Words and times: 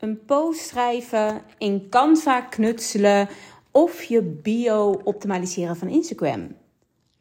een 0.00 0.24
post 0.24 0.60
schrijven, 0.60 1.42
in 1.58 1.88
Canva 1.88 2.40
knutselen 2.40 3.28
of 3.70 4.02
je 4.02 4.22
bio 4.22 5.00
optimaliseren 5.04 5.76
van 5.76 5.88
Instagram. 5.88 6.56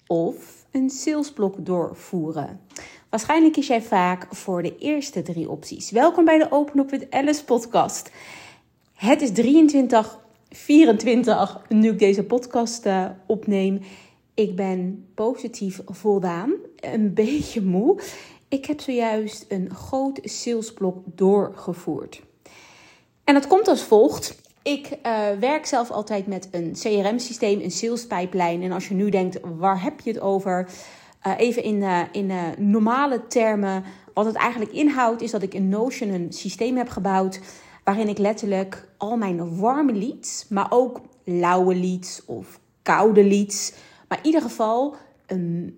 Of 0.07 0.65
een 0.71 0.89
salesblok 0.89 1.65
doorvoeren. 1.65 2.59
Waarschijnlijk 3.09 3.53
kies 3.53 3.67
jij 3.67 3.81
vaak 3.81 4.35
voor 4.35 4.63
de 4.63 4.77
eerste 4.77 5.21
drie 5.21 5.49
opties. 5.49 5.91
Welkom 5.91 6.25
bij 6.25 6.37
de 6.37 6.51
Open 6.51 6.79
Up 6.79 6.89
with 6.89 7.07
Alice 7.09 7.43
podcast. 7.43 8.11
Het 8.93 9.21
is 9.21 9.31
23, 9.31 10.19
24 10.49 11.61
nu 11.69 11.89
ik 11.89 11.99
deze 11.99 12.23
podcast 12.23 12.85
uh, 12.85 13.09
opneem. 13.27 13.79
Ik 14.33 14.55
ben 14.55 15.07
positief 15.15 15.81
voldaan, 15.85 16.53
een 16.75 17.13
beetje 17.23 17.61
moe. 17.61 18.01
Ik 18.47 18.65
heb 18.65 18.79
zojuist 18.79 19.45
een 19.47 19.75
groot 19.75 20.19
salesblok 20.23 20.97
doorgevoerd. 21.05 22.27
En 23.29 23.35
dat 23.35 23.47
komt 23.47 23.67
als 23.67 23.81
volgt. 23.81 24.35
Ik 24.63 24.89
uh, 25.05 25.29
werk 25.39 25.65
zelf 25.65 25.91
altijd 25.91 26.27
met 26.27 26.47
een 26.51 26.71
CRM-systeem, 26.73 27.61
een 27.61 27.71
salespijplijn. 27.71 28.63
En 28.63 28.71
als 28.71 28.87
je 28.87 28.93
nu 28.93 29.09
denkt, 29.09 29.39
waar 29.57 29.83
heb 29.83 29.99
je 29.99 30.11
het 30.11 30.19
over? 30.19 30.69
Uh, 31.27 31.33
even 31.37 31.63
in, 31.63 31.75
uh, 31.75 32.01
in 32.11 32.31
normale 32.57 33.27
termen. 33.27 33.83
Wat 34.13 34.25
het 34.25 34.35
eigenlijk 34.35 34.71
inhoudt, 34.71 35.21
is 35.21 35.31
dat 35.31 35.41
ik 35.41 35.53
in 35.53 35.69
Notion 35.69 36.09
een 36.09 36.33
systeem 36.33 36.77
heb 36.77 36.89
gebouwd. 36.89 37.39
Waarin 37.83 38.07
ik 38.07 38.17
letterlijk 38.17 38.87
al 38.97 39.17
mijn 39.17 39.59
warme 39.59 39.93
leads, 39.93 40.45
maar 40.49 40.67
ook 40.69 41.01
lauwe 41.23 41.75
leads 41.75 42.21
of 42.25 42.59
koude 42.81 43.23
leads. 43.23 43.73
Maar 44.07 44.17
in 44.17 44.25
ieder 44.25 44.41
geval 44.41 44.95
um, 45.31 45.77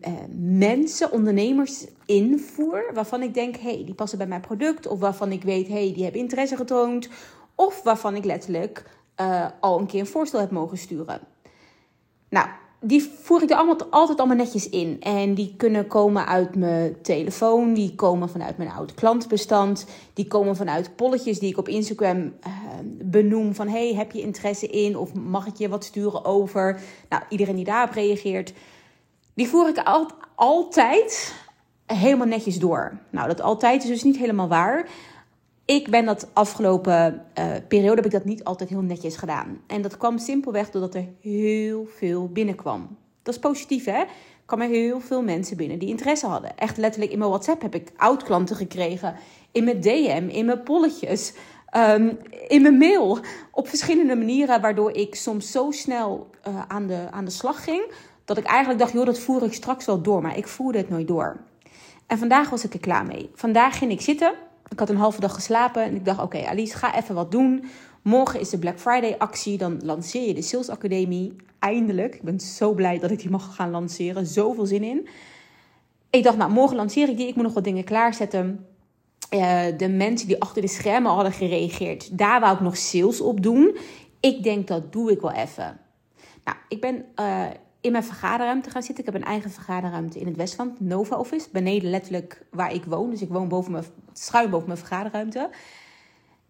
mensen, 0.57 1.11
ondernemers 1.11 1.85
invoer. 2.05 2.91
Waarvan 2.93 3.21
ik 3.21 3.33
denk, 3.33 3.55
hey, 3.57 3.83
die 3.85 3.93
passen 3.93 4.17
bij 4.17 4.27
mijn 4.27 4.41
product. 4.41 4.87
Of 4.87 4.99
waarvan 4.99 5.31
ik 5.31 5.43
weet, 5.43 5.67
hey, 5.67 5.91
die 5.93 6.03
hebben 6.03 6.21
interesse 6.21 6.55
getoond. 6.55 7.09
Of 7.65 7.83
waarvan 7.83 8.15
ik 8.15 8.25
letterlijk 8.25 8.83
uh, 9.21 9.45
al 9.59 9.79
een 9.79 9.85
keer 9.85 9.99
een 9.99 10.05
voorstel 10.05 10.39
heb 10.39 10.51
mogen 10.51 10.77
sturen. 10.77 11.19
Nou, 12.29 12.47
die 12.79 13.11
voer 13.21 13.43
ik 13.43 13.49
er 13.49 13.55
allemaal, 13.55 13.87
altijd 13.89 14.19
allemaal 14.19 14.37
netjes 14.37 14.69
in. 14.69 15.01
En 15.01 15.33
die 15.33 15.53
kunnen 15.57 15.87
komen 15.87 16.27
uit 16.27 16.55
mijn 16.55 17.01
telefoon, 17.01 17.73
die 17.73 17.95
komen 17.95 18.29
vanuit 18.29 18.57
mijn 18.57 18.69
oude 18.69 18.93
klantbestand, 18.93 19.85
die 20.13 20.27
komen 20.27 20.55
vanuit 20.55 20.95
polletjes 20.95 21.39
die 21.39 21.49
ik 21.49 21.57
op 21.57 21.67
Instagram 21.67 22.17
uh, 22.17 22.33
benoem 23.03 23.55
van 23.55 23.67
hey, 23.67 23.93
heb 23.93 24.11
je 24.11 24.21
interesse 24.21 24.67
in 24.67 24.97
of 24.97 25.13
mag 25.13 25.47
ik 25.47 25.55
je 25.55 25.69
wat 25.69 25.83
sturen 25.83 26.25
over? 26.25 26.79
Nou, 27.09 27.23
iedereen 27.29 27.55
die 27.55 27.65
daarop 27.65 27.93
reageert, 27.93 28.53
die 29.33 29.47
voer 29.47 29.67
ik 29.67 29.77
al, 29.77 30.07
altijd 30.35 31.35
helemaal 31.85 32.27
netjes 32.27 32.59
door. 32.59 32.97
Nou, 33.09 33.27
dat 33.27 33.41
altijd 33.41 33.83
is 33.83 33.89
dus 33.89 34.03
niet 34.03 34.17
helemaal 34.17 34.47
waar. 34.47 34.87
Ik 35.65 35.89
ben 35.89 36.05
dat 36.05 36.29
afgelopen 36.33 37.25
uh, 37.39 37.45
periode 37.67 37.95
heb 37.95 38.05
ik 38.05 38.11
dat 38.11 38.25
niet 38.25 38.43
altijd 38.43 38.69
heel 38.69 38.81
netjes 38.81 39.15
gedaan. 39.15 39.61
En 39.67 39.81
dat 39.81 39.97
kwam 39.97 40.17
simpelweg 40.17 40.69
doordat 40.69 40.95
er 40.95 41.07
heel 41.21 41.87
veel 41.97 42.29
binnenkwam. 42.29 42.97
Dat 43.23 43.33
is 43.33 43.39
positief, 43.39 43.85
hè? 43.85 43.91
Er 43.91 44.07
kwamen 44.57 44.69
heel 44.69 44.99
veel 44.99 45.23
mensen 45.23 45.57
binnen 45.57 45.79
die 45.79 45.89
interesse 45.89 46.27
hadden. 46.27 46.57
Echt 46.57 46.77
letterlijk 46.77 47.11
in 47.11 47.17
mijn 47.17 47.29
WhatsApp 47.29 47.61
heb 47.61 47.75
ik 47.75 47.91
oud-klanten 47.97 48.55
gekregen. 48.55 49.15
In 49.51 49.63
mijn 49.63 49.81
DM, 49.81 50.27
in 50.29 50.45
mijn 50.45 50.63
polletjes, 50.63 51.33
um, 51.77 52.17
in 52.47 52.61
mijn 52.61 52.77
mail. 52.77 53.19
Op 53.51 53.67
verschillende 53.67 54.15
manieren, 54.15 54.61
waardoor 54.61 54.91
ik 54.91 55.15
soms 55.15 55.51
zo 55.51 55.71
snel 55.71 56.29
uh, 56.47 56.61
aan, 56.67 56.87
de, 56.87 57.07
aan 57.11 57.25
de 57.25 57.31
slag 57.31 57.63
ging. 57.63 57.91
Dat 58.25 58.37
ik 58.37 58.45
eigenlijk 58.45 58.79
dacht, 58.79 58.93
joh, 58.93 59.05
dat 59.05 59.19
voer 59.19 59.43
ik 59.43 59.53
straks 59.53 59.85
wel 59.85 60.01
door. 60.01 60.21
Maar 60.21 60.37
ik 60.37 60.47
voerde 60.47 60.77
het 60.77 60.89
nooit 60.89 61.07
door. 61.07 61.37
En 62.07 62.17
vandaag 62.17 62.49
was 62.49 62.63
ik 62.65 62.73
er 62.73 62.79
klaar 62.79 63.05
mee. 63.05 63.29
Vandaag 63.33 63.77
ging 63.77 63.91
ik 63.91 64.01
zitten 64.01 64.33
ik 64.71 64.79
had 64.79 64.89
een 64.89 64.97
halve 64.97 65.19
dag 65.19 65.33
geslapen 65.33 65.83
en 65.83 65.95
ik 65.95 66.05
dacht: 66.05 66.21
Oké, 66.21 66.45
Alice, 66.45 66.77
ga 66.77 66.95
even 66.95 67.15
wat 67.15 67.31
doen. 67.31 67.63
Morgen 68.01 68.39
is 68.39 68.49
de 68.49 68.59
Black 68.59 68.79
Friday 68.79 69.15
actie. 69.17 69.57
Dan 69.57 69.79
lanceer 69.83 70.27
je 70.27 70.33
de 70.33 70.41
Sales 70.41 70.69
Academie. 70.69 71.35
Eindelijk. 71.59 72.15
Ik 72.15 72.21
ben 72.21 72.39
zo 72.39 72.73
blij 72.73 72.99
dat 72.99 73.11
ik 73.11 73.19
die 73.19 73.29
mag 73.29 73.55
gaan 73.55 73.71
lanceren. 73.71 74.25
Zoveel 74.25 74.65
zin 74.65 74.83
in. 74.83 75.07
Ik 76.09 76.23
dacht, 76.23 76.37
nou, 76.37 76.51
morgen 76.51 76.75
lanceer 76.75 77.09
ik 77.09 77.17
die. 77.17 77.27
Ik 77.27 77.35
moet 77.35 77.43
nog 77.43 77.53
wat 77.53 77.63
dingen 77.63 77.83
klaarzetten. 77.83 78.65
Uh, 79.33 79.63
de 79.77 79.89
mensen 79.89 80.27
die 80.27 80.41
achter 80.41 80.61
de 80.61 80.67
schermen 80.67 81.11
hadden 81.11 81.31
gereageerd, 81.31 82.17
daar 82.17 82.39
wou 82.39 82.53
ik 82.53 82.59
nog 82.59 82.77
sales 82.77 83.21
op 83.21 83.43
doen. 83.43 83.77
Ik 84.19 84.43
denk 84.43 84.67
dat 84.67 84.91
doe 84.93 85.11
ik 85.11 85.21
wel 85.21 85.31
even. 85.31 85.79
Nou, 86.43 86.57
ik 86.67 86.81
ben 86.81 87.05
uh, 87.19 87.45
in 87.81 87.91
mijn 87.91 88.03
vergaderruimte 88.03 88.69
gaan 88.69 88.83
zitten. 88.83 89.05
Ik 89.05 89.13
heb 89.13 89.21
een 89.21 89.27
eigen 89.27 89.51
vergaderruimte 89.51 90.19
in 90.19 90.25
het 90.25 90.35
Westland, 90.35 90.79
Nova 90.79 91.17
Office. 91.17 91.47
Beneden 91.51 91.89
letterlijk 91.89 92.45
waar 92.51 92.73
ik 92.73 92.83
woon. 92.83 93.09
Dus 93.09 93.21
ik 93.21 93.29
woon 93.29 93.47
boven 93.47 93.71
mijn, 93.71 93.83
schuin 94.13 94.49
boven 94.49 94.67
mijn 94.67 94.79
vergaderruimte. 94.79 95.49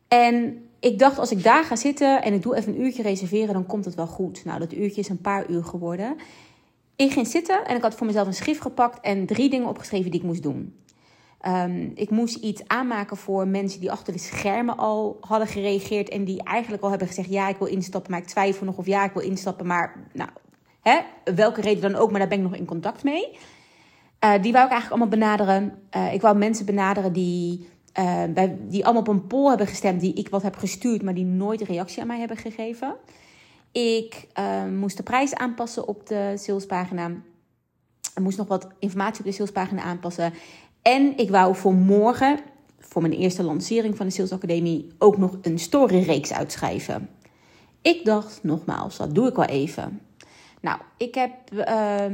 En 0.08 0.66
ik 0.80 1.00
dacht, 1.00 1.20
als 1.20 1.32
ik 1.32 1.44
daar 1.44 1.64
ga 1.64 1.76
zitten 1.76 2.22
en 2.22 2.34
ik 2.34 2.42
doe 2.42 2.56
even 2.56 2.74
een 2.74 2.82
uurtje 2.82 3.02
reserveren, 3.02 3.54
dan 3.54 3.66
komt 3.66 3.86
het 3.86 3.96
wel 3.96 4.08
goed. 4.08 4.46
Nou, 4.46 4.60
dat 4.60 4.74
uurtje 4.74 5.02
is 5.02 5.10
een 5.10 5.22
paar 5.22 5.50
uur 5.50 5.64
geworden. 5.64 6.16
Ik 6.96 7.12
ging 7.12 7.28
zitten 7.28 7.66
en 7.66 7.76
ik 7.76 7.82
had 7.82 7.96
voor 7.96 8.08
mezelf 8.08 8.28
een 8.28 8.34
schrift 8.34 8.62
gepakt 8.62 9.00
en 9.00 9.26
drie 9.26 9.50
dingen 9.50 9.68
opgeschreven 9.68 10.12
die 10.12 10.20
ik 10.20 10.26
moest 10.26 10.44
doen. 10.44 10.76
Um, 11.48 11.92
ik 11.96 12.10
moest 12.10 12.36
iets 12.36 12.68
aanmaken 12.68 13.18
voor 13.18 13.48
mensen 13.48 13.80
die 13.80 13.92
achter 13.92 14.14
de 14.14 14.20
schermen 14.20 14.78
al 14.78 15.18
hadden 15.22 15.48
gereageerd 15.48 16.10
en 16.10 16.26
die 16.26 16.44
eigenlijk 16.44 16.84
al 16.84 16.90
hebben 16.90 17.08
gezegd: 17.08 17.30
ja, 17.30 17.48
ik 17.48 17.58
wil 17.58 17.68
instappen, 17.68 18.12
maar 18.12 18.20
ik 18.20 18.28
twijfel 18.28 18.66
nog 18.66 18.78
of 18.78 18.86
ja, 18.86 19.06
ik 19.06 19.14
wil 19.14 19.24
instappen, 19.24 19.68
maar 19.68 20.08
nou, 20.14 20.30
Hè? 20.82 21.00
Welke 21.36 21.62
reden 21.62 21.92
dan 21.92 22.02
ook, 22.02 22.10
maar 22.12 22.20
daar 22.20 22.30
ben 22.30 22.38
ik 22.38 22.44
nog 22.44 22.56
in 22.56 22.66
contact 22.66 23.04
mee. 23.04 23.38
Uh, 24.24 24.42
die 24.42 24.52
wou 24.52 24.66
ik 24.66 24.72
eigenlijk 24.72 24.90
allemaal 24.90 25.08
benaderen. 25.08 25.80
Uh, 25.96 26.14
ik 26.14 26.22
wou 26.22 26.38
mensen 26.38 26.66
benaderen 26.66 27.14
die, 27.14 27.68
uh, 28.00 28.24
bij, 28.34 28.58
die 28.62 28.84
allemaal 28.84 29.02
op 29.02 29.08
een 29.08 29.28
poll 29.28 29.48
hebben 29.48 29.68
gestemd, 29.68 30.02
die 30.02 30.14
ik 30.14 30.30
wat 30.30 30.42
heb 30.42 30.56
gestuurd, 30.56 31.02
maar 31.02 31.14
die 31.14 31.26
nooit 31.26 31.62
reactie 31.62 32.02
aan 32.02 32.08
mij 32.08 32.20
hebben 32.20 32.38
gegeven. 32.38 32.96
Ik 33.72 34.28
moest 34.80 34.98
de 34.98 35.04
prijs 35.04 35.36
aanpassen 35.36 35.88
op 35.88 36.08
de 36.08 36.34
salespagina. 36.36 37.08
Ik 38.16 38.22
moest 38.22 38.38
nog 38.38 38.48
wat 38.48 38.68
informatie 38.80 39.20
op 39.20 39.26
de 39.26 39.32
salespagina 39.32 39.82
aanpassen. 39.82 40.34
En 40.82 41.18
ik 41.18 41.30
wou 41.30 41.56
voor 41.56 41.74
morgen, 41.74 42.40
voor 42.80 43.02
mijn 43.02 43.14
eerste 43.14 43.44
lancering 43.44 43.98
van 43.98 44.06
de 44.06 44.12
Sales 44.12 44.32
Academie, 44.32 44.88
ook 44.98 45.18
nog 45.18 45.38
een 45.42 45.60
storyreeks 45.60 46.34
uitschrijven. 46.34 47.10
Ik 47.82 48.06
dacht 48.06 48.40
nogmaals, 48.44 48.98
dat 48.98 49.16
doe 49.16 49.28
ik 49.28 49.36
wel 49.36 49.46
even. 49.46 50.02
Nou, 50.62 50.80
ik 50.98 51.16
heb 51.16 51.32
uh, 51.54 51.66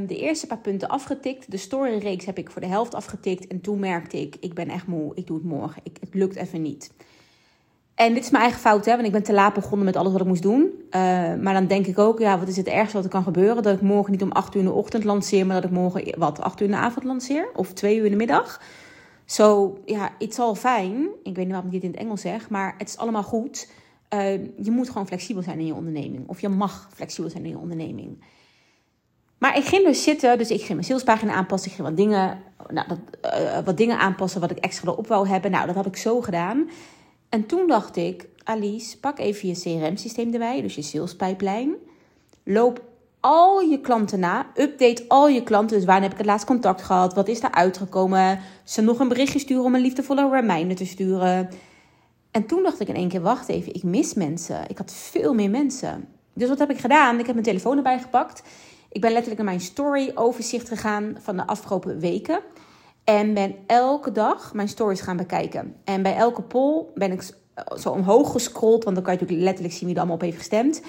de 0.06 0.16
eerste 0.16 0.46
paar 0.46 0.58
punten 0.58 0.88
afgetikt. 0.88 1.50
De 1.50 1.56
storyreeks 1.56 2.24
heb 2.24 2.38
ik 2.38 2.50
voor 2.50 2.60
de 2.60 2.66
helft 2.66 2.94
afgetikt. 2.94 3.46
En 3.46 3.60
toen 3.60 3.78
merkte 3.78 4.20
ik, 4.20 4.36
ik 4.40 4.54
ben 4.54 4.68
echt 4.68 4.86
moe. 4.86 5.12
Ik 5.14 5.26
doe 5.26 5.36
het 5.36 5.46
morgen. 5.46 5.82
Ik, 5.84 5.96
het 6.00 6.14
lukt 6.14 6.36
even 6.36 6.62
niet. 6.62 6.90
En 7.94 8.14
dit 8.14 8.24
is 8.24 8.30
mijn 8.30 8.42
eigen 8.42 8.60
fout, 8.60 8.84
hè, 8.84 8.92
want 8.92 9.06
ik 9.06 9.12
ben 9.12 9.22
te 9.22 9.32
laat 9.32 9.54
begonnen 9.54 9.84
met 9.84 9.96
alles 9.96 10.12
wat 10.12 10.20
ik 10.20 10.26
moest 10.26 10.42
doen. 10.42 10.72
Uh, 10.86 11.00
maar 11.34 11.52
dan 11.52 11.66
denk 11.66 11.86
ik 11.86 11.98
ook, 11.98 12.18
ja, 12.18 12.38
wat 12.38 12.48
is 12.48 12.56
het 12.56 12.66
ergste 12.66 12.96
wat 12.96 13.04
er 13.04 13.10
kan 13.10 13.22
gebeuren? 13.22 13.62
Dat 13.62 13.74
ik 13.74 13.80
morgen 13.80 14.12
niet 14.12 14.22
om 14.22 14.32
8 14.32 14.54
uur 14.54 14.60
in 14.60 14.66
de 14.66 14.72
ochtend 14.72 15.04
lanceer, 15.04 15.46
maar 15.46 15.60
dat 15.60 15.70
ik 15.70 15.76
morgen, 15.76 16.18
wat, 16.18 16.40
8 16.40 16.60
uur 16.60 16.66
in 16.66 16.72
de 16.72 16.80
avond 16.80 17.04
lanceer? 17.04 17.48
Of 17.54 17.72
2 17.72 17.96
uur 17.96 18.04
in 18.04 18.10
de 18.10 18.16
middag? 18.16 18.60
Zo, 19.24 19.78
ja, 19.84 20.10
it's 20.18 20.38
all 20.38 20.54
fine. 20.54 21.08
Ik 21.22 21.36
weet 21.36 21.44
niet 21.44 21.50
waarom 21.50 21.66
ik 21.66 21.72
dit 21.72 21.82
in 21.82 21.90
het 21.90 22.00
Engels 22.00 22.20
zeg, 22.20 22.50
maar 22.50 22.74
het 22.78 22.88
is 22.88 22.96
allemaal 22.96 23.22
goed. 23.22 23.68
Uh, 24.14 24.32
je 24.56 24.70
moet 24.70 24.88
gewoon 24.88 25.06
flexibel 25.06 25.42
zijn 25.42 25.58
in 25.58 25.66
je 25.66 25.74
onderneming. 25.74 26.28
Of 26.28 26.40
je 26.40 26.48
mag 26.48 26.88
flexibel 26.94 27.30
zijn 27.30 27.44
in 27.44 27.50
je 27.50 27.58
onderneming. 27.58 28.22
Maar 29.38 29.56
ik 29.56 29.64
ging 29.64 29.84
dus 29.84 30.02
zitten, 30.02 30.38
dus 30.38 30.50
ik 30.50 30.58
ging 30.58 30.72
mijn 30.72 30.84
salespagina 30.84 31.32
aanpassen. 31.32 31.70
Ik 31.70 31.76
ging 31.76 31.88
wat 31.88 31.96
dingen, 31.96 32.38
nou, 32.68 32.88
dat, 32.88 32.98
uh, 33.34 33.58
wat 33.64 33.76
dingen 33.76 33.98
aanpassen 33.98 34.40
wat 34.40 34.50
ik 34.50 34.58
extra 34.58 34.90
erop 34.90 35.06
wou 35.06 35.28
hebben. 35.28 35.50
Nou, 35.50 35.66
dat 35.66 35.74
had 35.74 35.86
ik 35.86 35.96
zo 35.96 36.20
gedaan. 36.20 36.70
En 37.28 37.46
toen 37.46 37.66
dacht 37.66 37.96
ik, 37.96 38.26
Alice, 38.44 38.98
pak 38.98 39.18
even 39.18 39.48
je 39.48 39.54
CRM-systeem 39.54 40.32
erbij, 40.32 40.62
dus 40.62 40.74
je 40.74 40.82
salespijplijn. 40.82 41.74
Loop 42.44 42.82
al 43.20 43.60
je 43.60 43.80
klanten 43.80 44.20
na. 44.20 44.46
Update 44.54 45.04
al 45.08 45.28
je 45.28 45.42
klanten. 45.42 45.76
Dus 45.76 45.86
wanneer 45.86 46.02
heb 46.02 46.12
ik 46.12 46.18
het 46.18 46.26
laatst 46.26 46.46
contact 46.46 46.82
gehad? 46.82 47.14
Wat 47.14 47.28
is 47.28 47.42
er 47.42 47.52
uitgekomen? 47.52 48.40
Ze 48.64 48.82
nog 48.82 48.98
een 48.98 49.08
berichtje 49.08 49.38
sturen 49.38 49.64
om 49.64 49.74
een 49.74 49.80
liefdevolle 49.80 50.30
reminder 50.30 50.76
te 50.76 50.86
sturen. 50.86 51.48
En 52.38 52.46
toen 52.46 52.62
dacht 52.62 52.80
ik 52.80 52.88
in 52.88 52.94
één 52.94 53.08
keer, 53.08 53.20
wacht 53.20 53.48
even, 53.48 53.74
ik 53.74 53.82
mis 53.82 54.14
mensen. 54.14 54.68
Ik 54.68 54.78
had 54.78 54.92
veel 54.92 55.34
meer 55.34 55.50
mensen. 55.50 56.08
Dus 56.32 56.48
wat 56.48 56.58
heb 56.58 56.70
ik 56.70 56.78
gedaan? 56.78 57.18
Ik 57.18 57.26
heb 57.26 57.34
mijn 57.34 57.46
telefoon 57.46 57.76
erbij 57.76 57.98
gepakt. 57.98 58.42
Ik 58.90 59.00
ben 59.00 59.10
letterlijk 59.10 59.42
naar 59.42 59.50
mijn 59.50 59.66
story 59.66 60.12
overzicht 60.14 60.68
gegaan 60.68 61.16
van 61.20 61.36
de 61.36 61.46
afgelopen 61.46 62.00
weken. 62.00 62.40
En 63.04 63.34
ben 63.34 63.54
elke 63.66 64.12
dag 64.12 64.54
mijn 64.54 64.68
stories 64.68 65.00
gaan 65.00 65.16
bekijken. 65.16 65.74
En 65.84 66.02
bij 66.02 66.16
elke 66.16 66.42
poll 66.42 66.84
ben 66.94 67.12
ik 67.12 67.30
zo 67.78 67.90
omhoog 67.90 68.32
gescrolld. 68.32 68.84
Want 68.84 68.96
dan 68.96 69.04
kan 69.04 69.14
je 69.14 69.20
natuurlijk 69.20 69.48
letterlijk 69.48 69.74
zien 69.74 69.84
wie 69.86 69.94
er 69.94 70.00
allemaal 70.00 70.18
op 70.18 70.22
heeft 70.22 70.38
gestemd. 70.38 70.82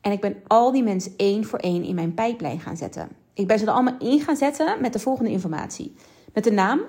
En 0.00 0.12
ik 0.12 0.20
ben 0.20 0.36
al 0.46 0.72
die 0.72 0.82
mensen 0.82 1.12
één 1.16 1.44
voor 1.44 1.58
één 1.58 1.84
in 1.84 1.94
mijn 1.94 2.14
pijplijn 2.14 2.60
gaan 2.60 2.76
zetten. 2.76 3.08
Ik 3.34 3.46
ben 3.46 3.58
ze 3.58 3.64
er 3.66 3.72
allemaal 3.72 3.98
in 3.98 4.20
gaan 4.20 4.36
zetten 4.36 4.80
met 4.80 4.92
de 4.92 4.98
volgende 4.98 5.30
informatie. 5.30 5.94
Met 6.32 6.44
de 6.44 6.52
naam, 6.52 6.80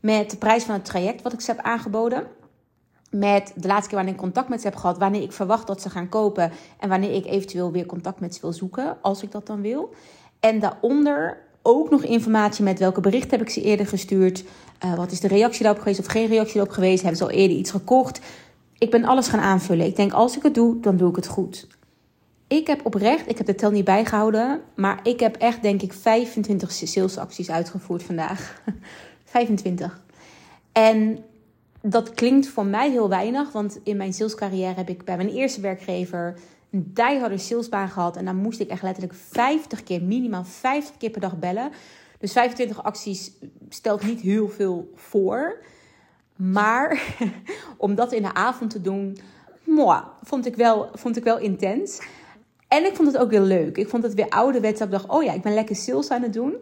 met 0.00 0.30
de 0.30 0.36
prijs 0.36 0.64
van 0.64 0.74
het 0.74 0.84
traject 0.84 1.22
wat 1.22 1.32
ik 1.32 1.40
ze 1.40 1.50
heb 1.50 1.60
aangeboden 1.60 2.38
met 3.10 3.52
de 3.56 3.68
laatste 3.68 3.88
keer 3.88 3.96
wanneer 3.96 4.14
ik 4.14 4.20
contact 4.20 4.48
met 4.48 4.60
ze 4.60 4.66
heb 4.66 4.76
gehad, 4.76 4.98
wanneer 4.98 5.22
ik 5.22 5.32
verwacht 5.32 5.66
dat 5.66 5.82
ze 5.82 5.90
gaan 5.90 6.08
kopen 6.08 6.52
en 6.78 6.88
wanneer 6.88 7.14
ik 7.14 7.26
eventueel 7.26 7.72
weer 7.72 7.86
contact 7.86 8.20
met 8.20 8.34
ze 8.34 8.40
wil 8.40 8.52
zoeken, 8.52 8.96
als 9.02 9.22
ik 9.22 9.30
dat 9.30 9.46
dan 9.46 9.60
wil. 9.60 9.94
En 10.40 10.60
daaronder 10.60 11.38
ook 11.62 11.90
nog 11.90 12.02
informatie 12.02 12.64
met 12.64 12.78
welke 12.78 13.00
bericht 13.00 13.30
heb 13.30 13.40
ik 13.40 13.50
ze 13.50 13.62
eerder 13.62 13.86
gestuurd, 13.86 14.44
uh, 14.84 14.94
wat 14.94 15.10
is 15.10 15.20
de 15.20 15.28
reactie 15.28 15.62
daarop 15.62 15.82
geweest 15.82 16.00
of 16.00 16.06
geen 16.06 16.26
reactie 16.26 16.54
daarop 16.54 16.74
geweest, 16.74 17.00
hebben 17.00 17.18
ze 17.18 17.24
al 17.24 17.30
eerder 17.30 17.56
iets 17.56 17.70
gekocht. 17.70 18.20
ik 18.78 18.90
ben 18.90 19.04
alles 19.04 19.28
gaan 19.28 19.40
aanvullen. 19.40 19.86
Ik 19.86 19.96
denk, 19.96 20.12
als 20.12 20.36
ik 20.36 20.42
het 20.42 20.54
doe, 20.54 20.80
dan 20.80 20.96
doe 20.96 21.10
ik 21.10 21.16
het 21.16 21.26
goed. 21.26 21.66
Ik 22.46 22.66
heb 22.66 22.86
oprecht, 22.86 23.28
ik 23.28 23.38
heb 23.38 23.46
de 23.46 23.54
tel 23.54 23.70
niet 23.70 23.84
bijgehouden, 23.84 24.60
maar 24.74 25.00
ik 25.02 25.20
heb 25.20 25.36
echt, 25.36 25.62
denk 25.62 25.82
ik, 25.82 25.92
25 25.92 26.72
salesacties 26.72 27.50
uitgevoerd 27.50 28.02
vandaag. 28.02 28.62
25. 29.24 30.00
En 30.72 31.24
dat 31.82 32.14
klinkt 32.14 32.48
voor 32.48 32.66
mij 32.66 32.90
heel 32.90 33.08
weinig, 33.08 33.52
want 33.52 33.80
in 33.82 33.96
mijn 33.96 34.12
salescarrière 34.12 34.74
heb 34.74 34.88
ik 34.88 35.04
bij 35.04 35.16
mijn 35.16 35.28
eerste 35.28 35.60
werkgever 35.60 36.38
een 36.70 36.90
dieharde 36.94 37.38
salesbaan 37.38 37.88
gehad. 37.88 38.16
En 38.16 38.24
dan 38.24 38.36
moest 38.36 38.60
ik 38.60 38.68
echt 38.68 38.82
letterlijk 38.82 39.14
50 39.14 39.82
keer, 39.82 40.02
minimaal 40.02 40.44
50 40.44 40.96
keer 40.96 41.10
per 41.10 41.20
dag 41.20 41.38
bellen. 41.38 41.70
Dus 42.18 42.32
25 42.32 42.82
acties 42.82 43.32
stelt 43.68 44.02
niet 44.02 44.20
heel 44.20 44.48
veel 44.48 44.90
voor. 44.94 45.62
Maar 46.36 47.02
om 47.76 47.94
dat 47.94 48.12
in 48.12 48.22
de 48.22 48.34
avond 48.34 48.70
te 48.70 48.80
doen, 48.80 49.18
moi, 49.64 50.02
vond, 50.22 50.46
ik 50.46 50.56
wel, 50.56 50.88
vond 50.94 51.16
ik 51.16 51.24
wel 51.24 51.38
intens. 51.38 52.00
En 52.68 52.84
ik 52.84 52.96
vond 52.96 53.12
het 53.12 53.22
ook 53.22 53.30
weer 53.30 53.40
leuk. 53.40 53.76
Ik 53.76 53.88
vond 53.88 54.02
het 54.02 54.14
weer 54.14 54.28
ouderwets. 54.28 54.80
Ik 54.80 54.90
dacht, 54.90 55.08
oh 55.08 55.22
ja, 55.22 55.32
ik 55.32 55.42
ben 55.42 55.54
lekker 55.54 55.76
sales 55.76 56.10
aan 56.10 56.22
het 56.22 56.32
doen. 56.32 56.54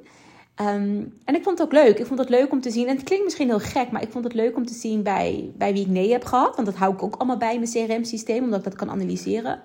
Ehm, 0.58 1.02
en 1.25 1.34
ik 1.34 1.43
vond 1.43 1.58
het 1.58 1.62
ook 1.66 1.72
leuk. 1.72 1.99
Ik 1.99 2.06
vond 2.06 2.19
het 2.19 2.28
leuk 2.28 2.52
om 2.52 2.60
te 2.60 2.70
zien. 2.70 2.88
En 2.88 2.96
het 2.96 3.05
klinkt 3.05 3.25
misschien 3.25 3.49
heel 3.49 3.58
gek, 3.58 3.90
maar 3.90 4.02
ik 4.02 4.10
vond 4.10 4.25
het 4.25 4.34
leuk 4.34 4.56
om 4.56 4.66
te 4.66 4.75
zien 4.75 5.02
bij, 5.02 5.52
bij 5.56 5.72
wie 5.72 5.82
ik 5.82 5.88
nee 5.88 6.12
heb 6.12 6.25
gehad. 6.25 6.55
Want 6.55 6.66
dat 6.66 6.76
hou 6.76 6.94
ik 6.94 7.02
ook 7.02 7.14
allemaal 7.16 7.37
bij 7.37 7.55
in 7.55 7.60
mijn 7.60 7.87
CRM-systeem, 7.87 8.44
omdat 8.44 8.58
ik 8.58 8.64
dat 8.64 8.75
kan 8.75 8.90
analyseren. 8.90 9.60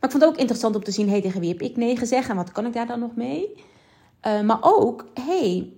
Maar 0.00 0.10
ik 0.10 0.10
vond 0.10 0.22
het 0.22 0.32
ook 0.32 0.38
interessant 0.38 0.76
om 0.76 0.84
te 0.84 0.90
zien, 0.90 1.08
hey, 1.08 1.20
tegen 1.20 1.40
wie 1.40 1.48
heb 1.48 1.62
ik 1.62 1.76
nee 1.76 1.96
gezegd 1.96 2.28
en 2.28 2.36
wat 2.36 2.52
kan 2.52 2.66
ik 2.66 2.72
daar 2.72 2.86
dan 2.86 3.00
nog 3.00 3.14
mee? 3.14 3.54
Uh, 4.26 4.40
maar 4.40 4.58
ook, 4.60 5.06
hey, 5.14 5.72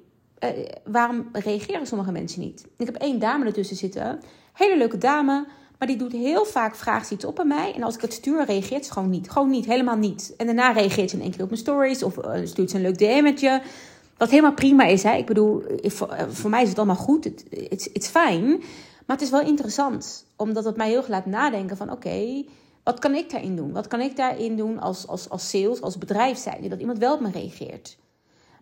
uh, 0.44 0.48
waarom 0.84 1.28
reageren 1.32 1.86
sommige 1.86 2.12
mensen 2.12 2.40
niet? 2.40 2.66
Ik 2.76 2.86
heb 2.86 2.96
één 2.96 3.18
dame 3.18 3.44
ertussen 3.44 3.76
zitten, 3.76 4.20
hele 4.52 4.76
leuke 4.76 4.98
dame, 4.98 5.46
maar 5.78 5.88
die 5.88 5.96
doet 5.96 6.12
heel 6.12 6.44
vaak, 6.44 6.76
vraagt 6.76 7.10
iets 7.10 7.24
op 7.24 7.40
aan 7.40 7.48
mij. 7.48 7.72
En 7.74 7.82
als 7.82 7.94
ik 7.94 8.00
het 8.00 8.12
stuur, 8.12 8.44
reageert 8.44 8.86
ze 8.86 8.92
gewoon 8.92 9.10
niet. 9.10 9.30
Gewoon 9.30 9.50
niet, 9.50 9.66
helemaal 9.66 9.96
niet. 9.96 10.34
En 10.36 10.46
daarna 10.46 10.70
reageert 10.70 11.10
ze 11.10 11.16
in 11.16 11.22
één 11.22 11.30
keer 11.30 11.42
op 11.42 11.48
mijn 11.48 11.60
stories 11.60 12.02
of 12.02 12.16
uh, 12.16 12.30
stuurt 12.44 12.70
ze 12.70 12.76
een 12.76 12.82
leuk 12.82 12.98
DM'tje. 12.98 13.62
Wat 14.22 14.30
helemaal 14.30 14.54
prima 14.54 14.84
is, 14.84 15.02
hè. 15.02 15.14
Ik 15.16 15.26
bedoel, 15.26 15.62
voor, 15.82 16.16
voor 16.28 16.50
mij 16.50 16.62
is 16.62 16.68
het 16.68 16.78
allemaal 16.78 16.96
goed. 16.96 17.24
Het 17.24 17.90
it's 17.92 18.08
fine. 18.08 18.58
Maar 19.06 19.16
het 19.16 19.20
is 19.20 19.30
wel 19.30 19.40
interessant, 19.40 20.26
omdat 20.36 20.64
het 20.64 20.76
mij 20.76 20.88
heel 20.88 20.96
erg 20.96 21.08
laat 21.08 21.26
nadenken 21.26 21.76
van, 21.76 21.90
oké... 21.90 22.44
Wat 22.82 22.98
kan 22.98 23.14
ik 23.14 23.30
daarin 23.30 23.56
doen? 23.56 23.72
Wat 23.72 23.86
kan 23.86 24.00
ik 24.00 24.16
daarin 24.16 24.56
doen 24.56 24.80
als, 24.80 25.06
als, 25.06 25.28
als 25.28 25.50
sales, 25.50 25.80
als 25.80 25.98
bedrijf 25.98 26.38
zijn? 26.38 26.68
Dat 26.68 26.80
iemand 26.80 26.98
wel 26.98 27.14
op 27.14 27.20
me 27.20 27.30
reageert. 27.30 27.98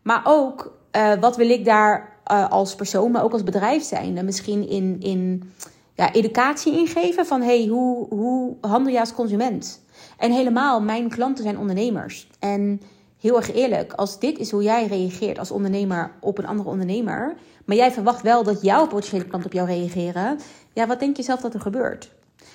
Maar 0.02 0.20
ook, 0.24 0.78
uh, 0.96 1.12
wat 1.20 1.36
wil 1.36 1.50
ik 1.50 1.64
daar 1.64 2.16
uh, 2.32 2.50
als 2.50 2.74
persoon, 2.74 3.10
maar 3.10 3.22
ook 3.24 3.32
als 3.32 3.42
bedrijf 3.42 3.82
zijn? 3.82 4.24
Misschien 4.24 4.68
in, 4.68 4.96
in 5.00 5.52
ja, 5.94 6.12
educatie 6.12 6.78
ingeven 6.78 7.26
van, 7.26 7.42
hey, 7.42 7.66
hoe, 7.66 8.06
hoe 8.08 8.56
handel 8.60 8.92
je 8.92 9.00
als 9.00 9.14
consument? 9.14 9.84
En 10.18 10.32
helemaal, 10.32 10.80
mijn 10.80 11.08
klanten 11.08 11.44
zijn 11.44 11.58
ondernemers. 11.58 12.28
En 12.38 12.80
heel 13.20 13.36
erg 13.36 13.52
eerlijk, 13.52 13.92
als 13.92 14.18
dit 14.18 14.38
is 14.38 14.50
hoe 14.50 14.62
jij 14.62 14.86
reageert 14.86 15.38
als 15.38 15.50
ondernemer 15.50 16.10
op 16.20 16.38
een 16.38 16.46
andere 16.46 16.68
ondernemer, 16.68 17.34
maar 17.64 17.76
jij 17.76 17.92
verwacht 17.92 18.22
wel 18.22 18.42
dat 18.42 18.62
jouw 18.62 18.86
potentiële 18.86 19.26
klant 19.26 19.44
op 19.44 19.52
jou 19.52 19.66
reageren, 19.68 20.38
ja, 20.72 20.86
wat 20.86 21.00
denk 21.00 21.16
je 21.16 21.22
zelf 21.22 21.40
dat 21.40 21.54
er 21.54 21.60
gebeurt? 21.60 22.10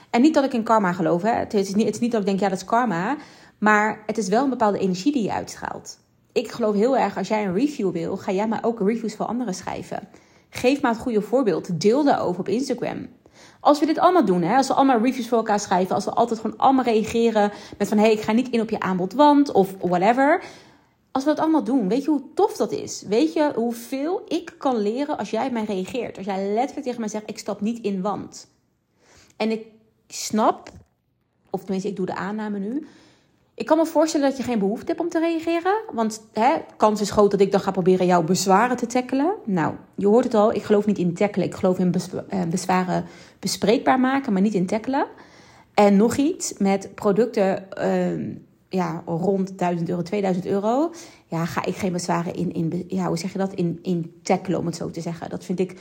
En 0.09 0.21
niet 0.21 0.33
dat 0.33 0.43
ik 0.43 0.53
in 0.53 0.63
karma 0.63 0.93
geloof. 0.93 1.21
Hè. 1.21 1.31
Het, 1.31 1.53
is 1.53 1.75
niet, 1.75 1.85
het 1.85 1.95
is 1.95 2.01
niet 2.01 2.11
dat 2.11 2.19
ik 2.19 2.27
denk, 2.27 2.39
ja, 2.39 2.49
dat 2.49 2.57
is 2.57 2.65
karma. 2.65 3.17
Maar 3.57 4.03
het 4.05 4.17
is 4.17 4.27
wel 4.27 4.43
een 4.43 4.49
bepaalde 4.49 4.79
energie 4.79 5.11
die 5.11 5.23
je 5.23 5.33
uitstraalt. 5.33 5.99
Ik 6.31 6.51
geloof 6.51 6.75
heel 6.75 6.97
erg, 6.97 7.17
als 7.17 7.27
jij 7.27 7.45
een 7.45 7.53
review 7.53 7.91
wil, 7.91 8.17
ga 8.17 8.31
jij 8.31 8.47
maar 8.47 8.63
ook 8.63 8.79
reviews 8.79 9.15
voor 9.15 9.25
anderen 9.25 9.53
schrijven. 9.53 10.07
Geef 10.49 10.81
maar 10.81 10.91
het 10.91 11.01
goede 11.01 11.21
voorbeeld. 11.21 11.81
Deel 11.81 12.03
daarover 12.03 12.39
op 12.39 12.49
Instagram. 12.49 13.07
Als 13.65 13.79
we 13.79 13.85
dit 13.85 13.99
allemaal 13.99 14.25
doen, 14.25 14.41
hè, 14.41 14.55
als 14.55 14.67
we 14.67 14.73
allemaal 14.73 15.01
reviews 15.01 15.27
voor 15.27 15.37
elkaar 15.37 15.59
schrijven, 15.59 15.95
als 15.95 16.05
we 16.05 16.11
altijd 16.11 16.39
gewoon 16.39 16.57
allemaal 16.57 16.83
reageren 16.83 17.51
met 17.77 17.87
van 17.87 17.97
hé, 17.97 18.03
hey, 18.03 18.13
ik 18.13 18.21
ga 18.21 18.31
niet 18.31 18.49
in 18.49 18.61
op 18.61 18.69
je 18.69 18.79
aanbod, 18.79 19.13
want 19.13 19.51
of 19.51 19.75
whatever. 19.79 20.43
Als 21.11 21.23
we 21.23 21.29
dat 21.29 21.39
allemaal 21.39 21.63
doen, 21.63 21.87
weet 21.87 22.03
je 22.03 22.09
hoe 22.09 22.33
tof 22.33 22.57
dat 22.57 22.71
is? 22.71 23.01
Weet 23.01 23.33
je 23.33 23.51
hoeveel 23.55 24.21
ik 24.27 24.53
kan 24.57 24.77
leren 24.77 25.17
als 25.17 25.29
jij 25.29 25.51
mij 25.51 25.63
reageert? 25.63 26.17
Als 26.17 26.25
jij 26.25 26.53
letterlijk 26.53 26.85
tegen 26.85 26.99
mij 26.99 27.09
zegt, 27.09 27.29
ik 27.29 27.39
stap 27.39 27.61
niet 27.61 27.83
in 27.83 28.01
want. 28.01 28.47
En 29.37 29.51
ik 29.51 29.65
snap, 30.07 30.69
of 31.49 31.61
tenminste, 31.61 31.89
ik 31.89 31.95
doe 31.95 32.05
de 32.05 32.15
aanname 32.15 32.59
nu. 32.59 32.87
Ik 33.55 33.65
kan 33.65 33.77
me 33.77 33.85
voorstellen 33.85 34.29
dat 34.29 34.37
je 34.37 34.43
geen 34.43 34.59
behoefte 34.59 34.85
hebt 34.85 34.99
om 34.99 35.09
te 35.09 35.19
reageren. 35.19 35.83
Want 35.91 36.27
hè, 36.33 36.55
kans 36.77 37.01
is 37.01 37.11
groot 37.11 37.31
dat 37.31 37.41
ik 37.41 37.51
dan 37.51 37.61
ga 37.61 37.71
proberen 37.71 38.05
jouw 38.05 38.23
bezwaren 38.23 38.77
te 38.77 38.85
tackelen. 38.85 39.33
Nou, 39.45 39.73
je 39.95 40.07
hoort 40.07 40.23
het 40.23 40.33
al, 40.33 40.53
ik 40.53 40.63
geloof 40.63 40.85
niet 40.85 40.97
in 40.97 41.13
tackelen. 41.13 41.47
Ik 41.47 41.55
geloof 41.55 41.79
in 41.79 41.93
eh, 42.27 42.41
bezwaren 42.49 43.05
bespreekbaar 43.39 43.99
maken, 43.99 44.33
maar 44.33 44.41
niet 44.41 44.53
in 44.53 44.65
tackelen. 44.65 45.05
En 45.73 45.95
nog 45.95 46.15
iets, 46.15 46.53
met 46.57 46.95
producten 46.95 47.67
uh, 47.79 48.35
ja, 48.69 49.03
rond 49.05 49.57
1000 49.57 49.89
euro, 49.89 50.01
2000 50.01 50.45
euro... 50.45 50.91
ja, 51.27 51.45
ga 51.45 51.65
ik 51.65 51.75
geen 51.75 51.91
bezwaren 51.91 52.33
in, 52.33 52.53
in 52.53 52.85
ja, 52.87 53.07
hoe 53.07 53.17
zeg 53.17 53.31
je 53.31 53.37
dat, 53.37 53.53
in, 53.53 53.79
in 53.81 54.19
tackelen, 54.23 54.59
om 54.59 54.65
het 54.65 54.75
zo 54.75 54.89
te 54.89 55.01
zeggen. 55.01 55.29
Dat 55.29 55.45
vind 55.45 55.59
ik 55.59 55.79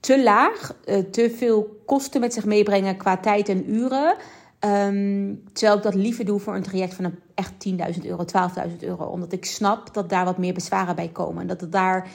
te 0.00 0.22
laag, 0.22 0.76
uh, 0.86 0.98
te 0.98 1.34
veel 1.36 1.82
kosten 1.86 2.20
met 2.20 2.34
zich 2.34 2.44
meebrengen 2.44 2.96
qua 2.96 3.16
tijd 3.16 3.48
en 3.48 3.74
uren. 3.74 4.16
Um, 4.64 5.42
terwijl 5.52 5.76
ik 5.76 5.82
dat 5.82 5.94
liever 5.94 6.24
doe 6.24 6.40
voor 6.40 6.54
een 6.54 6.62
traject 6.62 6.94
van 6.94 7.04
een 7.04 7.18
echt 7.34 7.52
10.000 7.98 8.06
euro, 8.06 8.24
12.000 8.68 8.76
euro. 8.80 9.04
Omdat 9.04 9.32
ik 9.32 9.44
snap 9.44 9.94
dat 9.94 10.08
daar 10.08 10.24
wat 10.24 10.38
meer 10.38 10.54
bezwaren 10.54 10.96
bij 10.96 11.08
komen. 11.08 11.40
En 11.40 11.46
dat 11.46 11.60
het 11.60 11.72
daar 11.72 12.08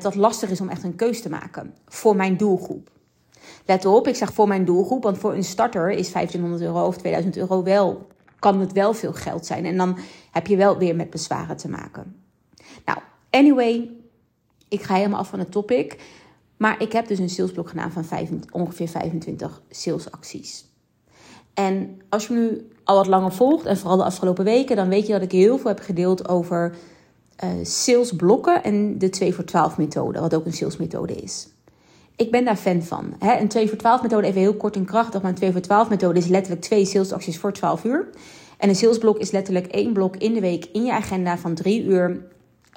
dat 0.00 0.14
lastig 0.14 0.50
is 0.50 0.60
om 0.60 0.68
echt 0.68 0.82
een 0.82 0.96
keus 0.96 1.22
te 1.22 1.28
maken 1.28 1.74
voor 1.86 2.16
mijn 2.16 2.36
doelgroep. 2.36 2.90
Let 3.64 3.84
op, 3.84 4.08
ik 4.08 4.16
zeg 4.16 4.32
voor 4.32 4.48
mijn 4.48 4.64
doelgroep, 4.64 5.02
want 5.02 5.18
voor 5.18 5.34
een 5.34 5.44
starter 5.44 5.90
is 5.90 6.12
1500 6.12 6.62
euro 6.62 6.86
of 6.86 6.96
2000 6.96 7.36
euro 7.36 7.62
wel, 7.62 8.06
kan 8.38 8.60
het 8.60 8.72
wel 8.72 8.94
veel 8.94 9.12
geld 9.12 9.46
zijn. 9.46 9.64
En 9.64 9.76
dan 9.76 9.98
heb 10.30 10.46
je 10.46 10.56
wel 10.56 10.78
weer 10.78 10.96
met 10.96 11.10
bezwaren 11.10 11.56
te 11.56 11.68
maken. 11.68 12.16
Nou, 12.84 12.98
anyway, 13.30 13.90
ik 14.68 14.82
ga 14.82 14.94
helemaal 14.94 15.18
af 15.18 15.28
van 15.28 15.38
het 15.38 15.50
topic. 15.50 15.98
Maar 16.56 16.82
ik 16.82 16.92
heb 16.92 17.06
dus 17.06 17.18
een 17.18 17.28
salesblok 17.28 17.68
gedaan 17.68 17.92
van 17.92 18.44
ongeveer 18.50 18.88
25 18.88 19.62
salesacties. 19.70 20.64
En 21.56 22.00
als 22.08 22.26
je 22.26 22.34
me 22.34 22.40
nu 22.40 22.70
al 22.84 22.96
wat 22.96 23.06
langer 23.06 23.32
volgt, 23.32 23.66
en 23.66 23.76
vooral 23.76 23.96
de 23.96 24.04
afgelopen 24.04 24.44
weken, 24.44 24.76
dan 24.76 24.88
weet 24.88 25.06
je 25.06 25.12
dat 25.12 25.22
ik 25.22 25.32
heel 25.32 25.58
veel 25.58 25.68
heb 25.68 25.80
gedeeld 25.80 26.28
over 26.28 26.74
uh, 27.44 27.50
salesblokken 27.62 28.64
en 28.64 28.98
de 28.98 29.08
2 29.08 29.34
voor 29.34 29.44
12 29.44 29.76
methode, 29.78 30.20
wat 30.20 30.34
ook 30.34 30.46
een 30.46 30.52
salesmethode 30.52 31.14
is. 31.14 31.48
Ik 32.16 32.30
ben 32.30 32.44
daar 32.44 32.56
fan 32.56 32.82
van. 32.82 33.14
Hè? 33.18 33.40
Een 33.40 33.48
2 33.48 33.68
voor 33.68 33.78
12 33.78 34.02
methode, 34.02 34.26
even 34.26 34.40
heel 34.40 34.54
kort 34.54 34.76
en 34.76 34.84
krachtig, 34.84 35.22
maar 35.22 35.30
een 35.30 35.36
2 35.36 35.52
voor 35.52 35.60
12 35.60 35.88
methode 35.88 36.18
is 36.18 36.26
letterlijk 36.26 36.62
twee 36.62 36.84
salesacties 36.84 37.38
voor 37.38 37.52
12 37.52 37.84
uur. 37.84 38.08
En 38.58 38.68
een 38.68 38.76
salesblok 38.76 39.18
is 39.18 39.30
letterlijk 39.30 39.66
één 39.66 39.92
blok 39.92 40.16
in 40.16 40.34
de 40.34 40.40
week 40.40 40.68
in 40.72 40.84
je 40.84 40.92
agenda 40.92 41.38
van 41.38 41.54
drie 41.54 41.84
uur, 41.84 42.20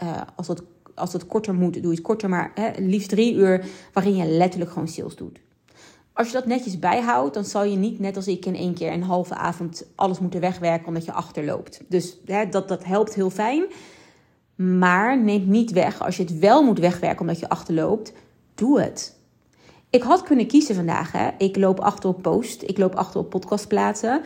uh, 0.03 0.21
als 0.35 0.47
het 0.47 0.61
als 0.99 1.13
het 1.13 1.27
korter 1.27 1.53
moet, 1.53 1.73
doe 1.73 1.81
je 1.81 1.89
het 1.89 2.01
korter. 2.01 2.29
Maar 2.29 2.51
hè, 2.53 2.71
liefst 2.77 3.09
drie 3.09 3.33
uur 3.33 3.65
waarin 3.93 4.15
je 4.15 4.25
letterlijk 4.25 4.71
gewoon 4.71 4.87
sales 4.87 5.15
doet. 5.15 5.39
Als 6.19 6.27
je 6.27 6.33
dat 6.33 6.45
netjes 6.45 6.79
bijhoudt, 6.79 7.33
dan 7.33 7.45
zal 7.45 7.63
je 7.63 7.75
niet 7.75 7.99
net 7.99 8.15
als 8.15 8.27
ik 8.27 8.45
in 8.45 8.55
één 8.55 8.73
keer 8.73 8.91
een 8.91 9.03
halve 9.03 9.35
avond 9.35 9.85
alles 9.95 10.19
moeten 10.19 10.39
wegwerken 10.39 10.87
omdat 10.87 11.05
je 11.05 11.11
achterloopt. 11.11 11.81
Dus 11.87 12.17
hè, 12.25 12.49
dat, 12.49 12.67
dat 12.67 12.83
helpt 12.83 13.13
heel 13.13 13.29
fijn. 13.29 13.65
Maar 14.55 15.21
neem 15.21 15.49
niet 15.49 15.71
weg, 15.71 16.01
als 16.01 16.17
je 16.17 16.23
het 16.23 16.39
wel 16.39 16.63
moet 16.63 16.79
wegwerken 16.79 17.19
omdat 17.19 17.39
je 17.39 17.49
achterloopt, 17.49 18.13
doe 18.55 18.81
het. 18.81 19.17
Ik 19.89 20.03
had 20.03 20.23
kunnen 20.23 20.47
kiezen 20.47 20.75
vandaag. 20.75 21.11
Hè. 21.11 21.29
Ik 21.37 21.57
loop 21.57 21.79
achter 21.79 22.09
op 22.09 22.21
post, 22.21 22.61
ik 22.61 22.77
loop 22.77 22.95
achter 22.95 23.19
op 23.19 23.29
podcastplaatsen. 23.29 24.21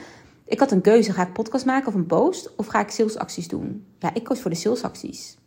Ik 0.46 0.60
had 0.60 0.72
een 0.72 0.82
keuze, 0.82 1.14
ga 1.14 1.22
ik 1.22 1.34
podcast 1.34 1.66
maken 1.66 1.88
of 1.88 1.94
een 1.94 2.06
post? 2.06 2.56
Of 2.56 2.66
ga 2.66 2.80
ik 2.80 2.90
salesacties 2.90 3.48
doen? 3.48 3.86
Ja, 4.00 4.14
ik 4.14 4.24
koos 4.24 4.40
voor 4.40 4.52
de 4.52 4.58
salesacties 4.58 5.38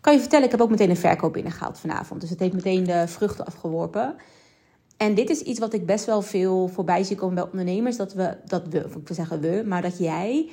kan 0.00 0.12
je 0.12 0.20
vertellen, 0.20 0.44
ik 0.44 0.50
heb 0.50 0.60
ook 0.60 0.70
meteen 0.70 0.90
een 0.90 0.96
verkoop 0.96 1.32
binnengehaald 1.32 1.78
vanavond. 1.78 2.20
Dus 2.20 2.30
het 2.30 2.38
heeft 2.38 2.52
meteen 2.52 2.84
de 2.84 3.04
vruchten 3.08 3.46
afgeworpen. 3.46 4.16
En 4.96 5.14
dit 5.14 5.30
is 5.30 5.40
iets 5.40 5.58
wat 5.58 5.72
ik 5.72 5.86
best 5.86 6.04
wel 6.04 6.22
veel 6.22 6.68
voorbij 6.68 7.02
zie 7.04 7.16
komen 7.16 7.34
bij 7.34 7.44
ondernemers. 7.44 7.96
Dat 7.96 8.12
we, 8.12 8.36
dat 8.46 8.62
we, 8.70 8.78
ik 8.78 9.08
wil 9.08 9.16
zeggen 9.16 9.40
we, 9.40 9.62
maar 9.66 9.82
dat 9.82 9.98
jij 9.98 10.50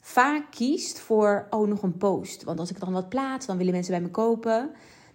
vaak 0.00 0.50
kiest 0.50 0.98
voor, 0.98 1.46
oh, 1.50 1.68
nog 1.68 1.82
een 1.82 1.96
post. 1.96 2.44
Want 2.44 2.58
als 2.58 2.70
ik 2.70 2.80
dan 2.80 2.92
wat 2.92 3.08
plaats, 3.08 3.46
dan 3.46 3.56
willen 3.56 3.72
mensen 3.72 3.92
bij 3.92 4.02
me 4.02 4.10
kopen. 4.10 4.70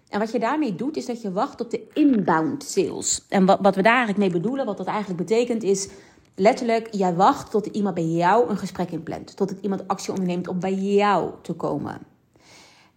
En 0.08 0.18
wat 0.18 0.32
je 0.32 0.38
daarmee 0.38 0.74
doet, 0.74 0.96
is 0.96 1.06
dat 1.06 1.22
je 1.22 1.32
wacht 1.32 1.60
op 1.60 1.70
de 1.70 1.86
inbound 1.92 2.64
sales. 2.64 3.24
En 3.28 3.46
wat, 3.46 3.58
wat 3.60 3.76
we 3.76 3.82
daar 3.82 3.96
eigenlijk 3.96 4.32
mee 4.32 4.40
bedoelen, 4.40 4.66
wat 4.66 4.76
dat 4.76 4.86
eigenlijk 4.86 5.18
betekent, 5.18 5.62
is 5.62 5.88
letterlijk, 6.34 6.88
jij 6.90 7.14
wacht 7.14 7.50
tot 7.50 7.66
iemand 7.66 7.94
bij 7.94 8.04
jou 8.04 8.50
een 8.50 8.56
gesprek 8.56 8.90
inplant. 8.90 9.36
Tot 9.36 9.54
iemand 9.60 9.88
actie 9.88 10.10
onderneemt 10.10 10.48
om 10.48 10.60
bij 10.60 10.74
jou 10.74 11.30
te 11.42 11.52
komen. 11.52 11.98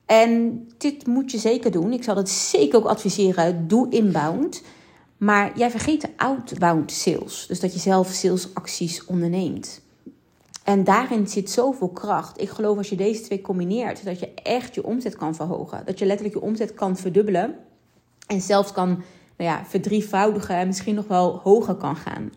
En 0.05 0.63
dit 0.77 1.07
moet 1.07 1.31
je 1.31 1.37
zeker 1.37 1.71
doen. 1.71 1.93
Ik 1.93 2.03
zal 2.03 2.15
het 2.15 2.29
zeker 2.29 2.79
ook 2.79 2.85
adviseren. 2.85 3.67
Doe 3.67 3.89
inbound. 3.89 4.61
Maar 5.19 5.57
jij 5.57 5.71
vergeet 5.71 6.01
de 6.01 6.09
outbound 6.17 6.91
sales. 6.91 7.45
Dus 7.47 7.59
dat 7.59 7.73
je 7.73 7.79
zelf 7.79 8.07
salesacties 8.07 9.05
onderneemt. 9.05 9.81
En 10.63 10.83
daarin 10.83 11.27
zit 11.27 11.49
zoveel 11.49 11.89
kracht. 11.89 12.41
Ik 12.41 12.49
geloof 12.49 12.77
als 12.77 12.89
je 12.89 12.95
deze 12.95 13.21
twee 13.21 13.41
combineert, 13.41 14.05
dat 14.05 14.19
je 14.19 14.33
echt 14.33 14.75
je 14.75 14.83
omzet 14.83 15.15
kan 15.15 15.35
verhogen. 15.35 15.85
Dat 15.85 15.99
je 15.99 16.05
letterlijk 16.05 16.37
je 16.37 16.43
omzet 16.43 16.73
kan 16.73 16.97
verdubbelen. 16.97 17.55
En 18.27 18.41
zelfs 18.41 18.71
kan 18.71 18.87
nou 19.37 19.49
ja, 19.49 19.65
verdrievoudigen 19.65 20.55
en 20.55 20.67
misschien 20.67 20.95
nog 20.95 21.07
wel 21.07 21.39
hoger 21.43 21.75
kan 21.75 21.95
gaan. 21.95 22.31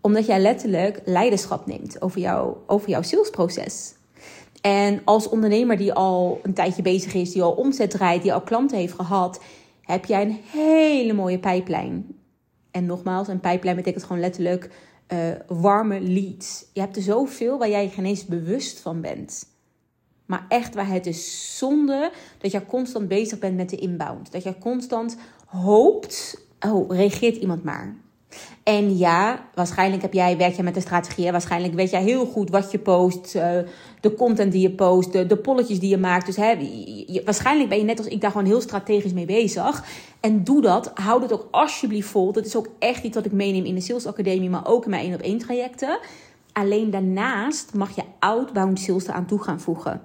Omdat 0.00 0.26
jij 0.26 0.40
letterlijk 0.40 1.00
leiderschap 1.04 1.66
neemt 1.66 2.02
over, 2.02 2.20
jou, 2.20 2.56
over 2.66 2.88
jouw 2.88 3.02
salesproces. 3.02 3.94
En 4.60 5.00
als 5.04 5.28
ondernemer 5.28 5.76
die 5.76 5.92
al 5.92 6.40
een 6.42 6.54
tijdje 6.54 6.82
bezig 6.82 7.14
is, 7.14 7.32
die 7.32 7.42
al 7.42 7.52
omzet 7.52 7.90
draait, 7.90 8.22
die 8.22 8.32
al 8.32 8.40
klanten 8.40 8.78
heeft 8.78 8.94
gehad, 8.94 9.40
heb 9.84 10.04
jij 10.04 10.22
een 10.22 10.40
hele 10.50 11.12
mooie 11.12 11.38
pijplijn. 11.38 12.16
En 12.70 12.86
nogmaals, 12.86 13.28
een 13.28 13.40
pijplijn 13.40 13.76
betekent 13.76 14.04
gewoon 14.04 14.20
letterlijk 14.20 14.70
uh, 15.08 15.18
warme 15.46 16.00
leads. 16.00 16.66
Je 16.72 16.80
hebt 16.80 16.96
er 16.96 17.02
zoveel 17.02 17.58
waar 17.58 17.68
jij 17.70 17.82
je 17.82 17.88
geen 17.88 18.04
eens 18.04 18.26
bewust 18.26 18.80
van 18.80 19.00
bent. 19.00 19.52
Maar 20.26 20.46
echt 20.48 20.74
waar 20.74 20.88
het 20.88 21.06
is 21.06 21.58
zonde 21.58 22.12
dat 22.38 22.50
je 22.50 22.66
constant 22.66 23.08
bezig 23.08 23.38
bent 23.38 23.56
met 23.56 23.70
de 23.70 23.76
inbound. 23.76 24.32
Dat 24.32 24.42
je 24.42 24.58
constant 24.58 25.16
hoopt, 25.46 26.46
oh, 26.60 26.90
reageert 26.96 27.36
iemand 27.36 27.64
maar. 27.64 27.96
En 28.62 28.98
ja, 28.98 29.48
waarschijnlijk 29.54 30.02
heb 30.02 30.12
jij, 30.12 30.36
werk 30.36 30.54
je 30.54 30.62
met 30.62 30.74
de 30.74 30.80
strategie. 30.80 31.30
Waarschijnlijk 31.30 31.74
weet 31.74 31.90
jij 31.90 32.02
heel 32.02 32.26
goed 32.26 32.50
wat 32.50 32.70
je 32.70 32.78
post, 32.78 33.34
uh, 33.34 33.42
de 34.00 34.14
content 34.14 34.52
die 34.52 34.60
je 34.60 34.70
post, 34.70 35.12
de, 35.12 35.26
de 35.26 35.36
polletjes 35.36 35.80
die 35.80 35.90
je 35.90 35.98
maakt. 35.98 36.26
Dus 36.26 36.36
hè, 36.36 36.54
waarschijnlijk 37.24 37.68
ben 37.68 37.78
je 37.78 37.84
net 37.84 37.98
als 37.98 38.06
ik 38.06 38.20
daar 38.20 38.30
gewoon 38.30 38.46
heel 38.46 38.60
strategisch 38.60 39.12
mee 39.12 39.26
bezig. 39.26 39.84
En 40.20 40.44
doe 40.44 40.60
dat. 40.60 40.90
Houd 40.94 41.22
het 41.22 41.32
ook 41.32 41.48
alsjeblieft 41.50 42.08
vol. 42.08 42.32
Dat 42.32 42.46
is 42.46 42.56
ook 42.56 42.68
echt 42.78 43.04
iets 43.04 43.14
wat 43.14 43.24
ik 43.24 43.32
meeneem 43.32 43.64
in 43.64 43.74
de 43.74 43.80
Sales 43.80 44.06
Academie, 44.06 44.50
maar 44.50 44.66
ook 44.66 44.84
in 44.84 44.90
mijn 44.90 45.04
1 45.04 45.14
op 45.14 45.20
1 45.20 45.38
trajecten. 45.38 45.98
Alleen 46.52 46.90
daarnaast 46.90 47.74
mag 47.74 47.96
je 47.96 48.02
outbound 48.18 48.80
sales 48.80 49.06
eraan 49.06 49.26
toe 49.26 49.42
gaan 49.42 49.60
voegen. 49.60 50.02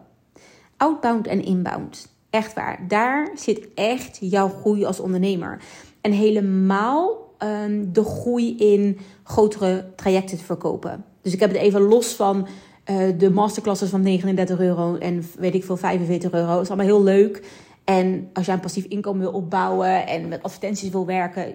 Outbound 0.77 1.27
en 1.27 1.43
inbound. 1.43 2.07
Echt 2.29 2.53
waar. 2.53 2.87
Daar 2.87 3.29
zit 3.35 3.67
echt 3.75 4.17
jouw 4.21 4.49
groei 4.49 4.85
als 4.85 4.99
ondernemer. 4.99 5.61
En 6.01 6.11
helemaal 6.11 7.28
um, 7.43 7.93
de 7.93 8.03
groei 8.03 8.57
in 8.57 8.97
grotere 9.23 9.85
trajecten 9.95 10.37
te 10.37 10.43
verkopen. 10.43 11.05
Dus 11.21 11.33
ik 11.33 11.39
heb 11.39 11.51
het 11.51 11.61
even 11.61 11.81
los 11.81 12.13
van 12.13 12.47
uh, 12.89 12.97
de 13.17 13.29
masterclasses 13.29 13.89
van 13.89 14.01
39 14.01 14.59
euro 14.59 14.95
en 14.95 15.23
weet 15.37 15.53
ik 15.53 15.63
veel 15.63 15.77
45 15.77 16.31
euro. 16.31 16.53
Dat 16.53 16.61
is 16.61 16.67
allemaal 16.67 16.85
heel 16.85 17.03
leuk. 17.03 17.43
En 17.83 18.29
als 18.33 18.45
jij 18.45 18.55
een 18.55 18.61
passief 18.61 18.85
inkomen 18.85 19.21
wil 19.21 19.31
opbouwen 19.31 20.07
en 20.07 20.27
met 20.27 20.43
advertenties 20.43 20.89
wil 20.89 21.05
werken, 21.05 21.53